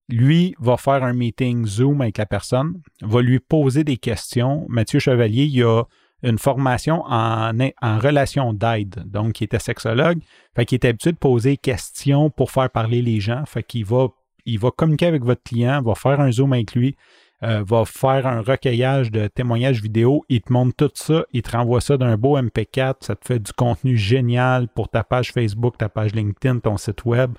[0.10, 4.66] Lui va faire un meeting Zoom avec la personne, va lui poser des questions.
[4.68, 5.84] Mathieu Chevalier, il a
[6.24, 9.04] une formation en, relation d'aide.
[9.06, 10.20] Donc, il était sexologue.
[10.56, 13.44] Fait qu'il est habitué de poser des questions pour faire parler les gens.
[13.46, 14.10] Fait qu'il va,
[14.46, 16.96] il va communiquer avec votre client, va faire un Zoom avec lui
[17.44, 21.58] euh, va faire un recueillage de témoignages vidéo, il te montre tout ça, il te
[21.58, 25.76] renvoie ça d'un beau MP4, ça te fait du contenu génial pour ta page Facebook,
[25.76, 27.32] ta page LinkedIn, ton site web.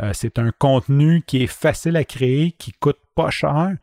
[0.00, 3.76] Euh, c'est un contenu qui est facile à créer, qui coûte pas cher,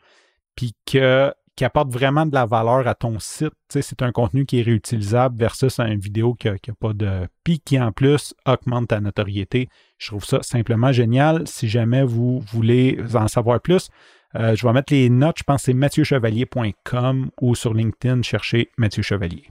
[0.55, 3.51] puis que qui apporte vraiment de la valeur à ton site.
[3.68, 7.82] c'est un contenu qui est réutilisable versus une vidéo qui n'a pas de pic qui
[7.82, 9.68] en plus augmente ta notoriété.
[9.97, 11.47] Je trouve ça simplement génial.
[11.47, 13.89] Si jamais vous voulez en savoir plus,
[14.36, 18.70] euh, je vais mettre les notes, je pense que c'est mathieuchevalier.com ou sur LinkedIn, cherchez
[18.78, 19.49] Mathieu Chevalier.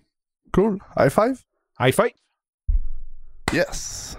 [0.52, 0.78] Cool.
[0.96, 1.42] High five?
[1.80, 2.12] High five.
[3.52, 4.16] Yes.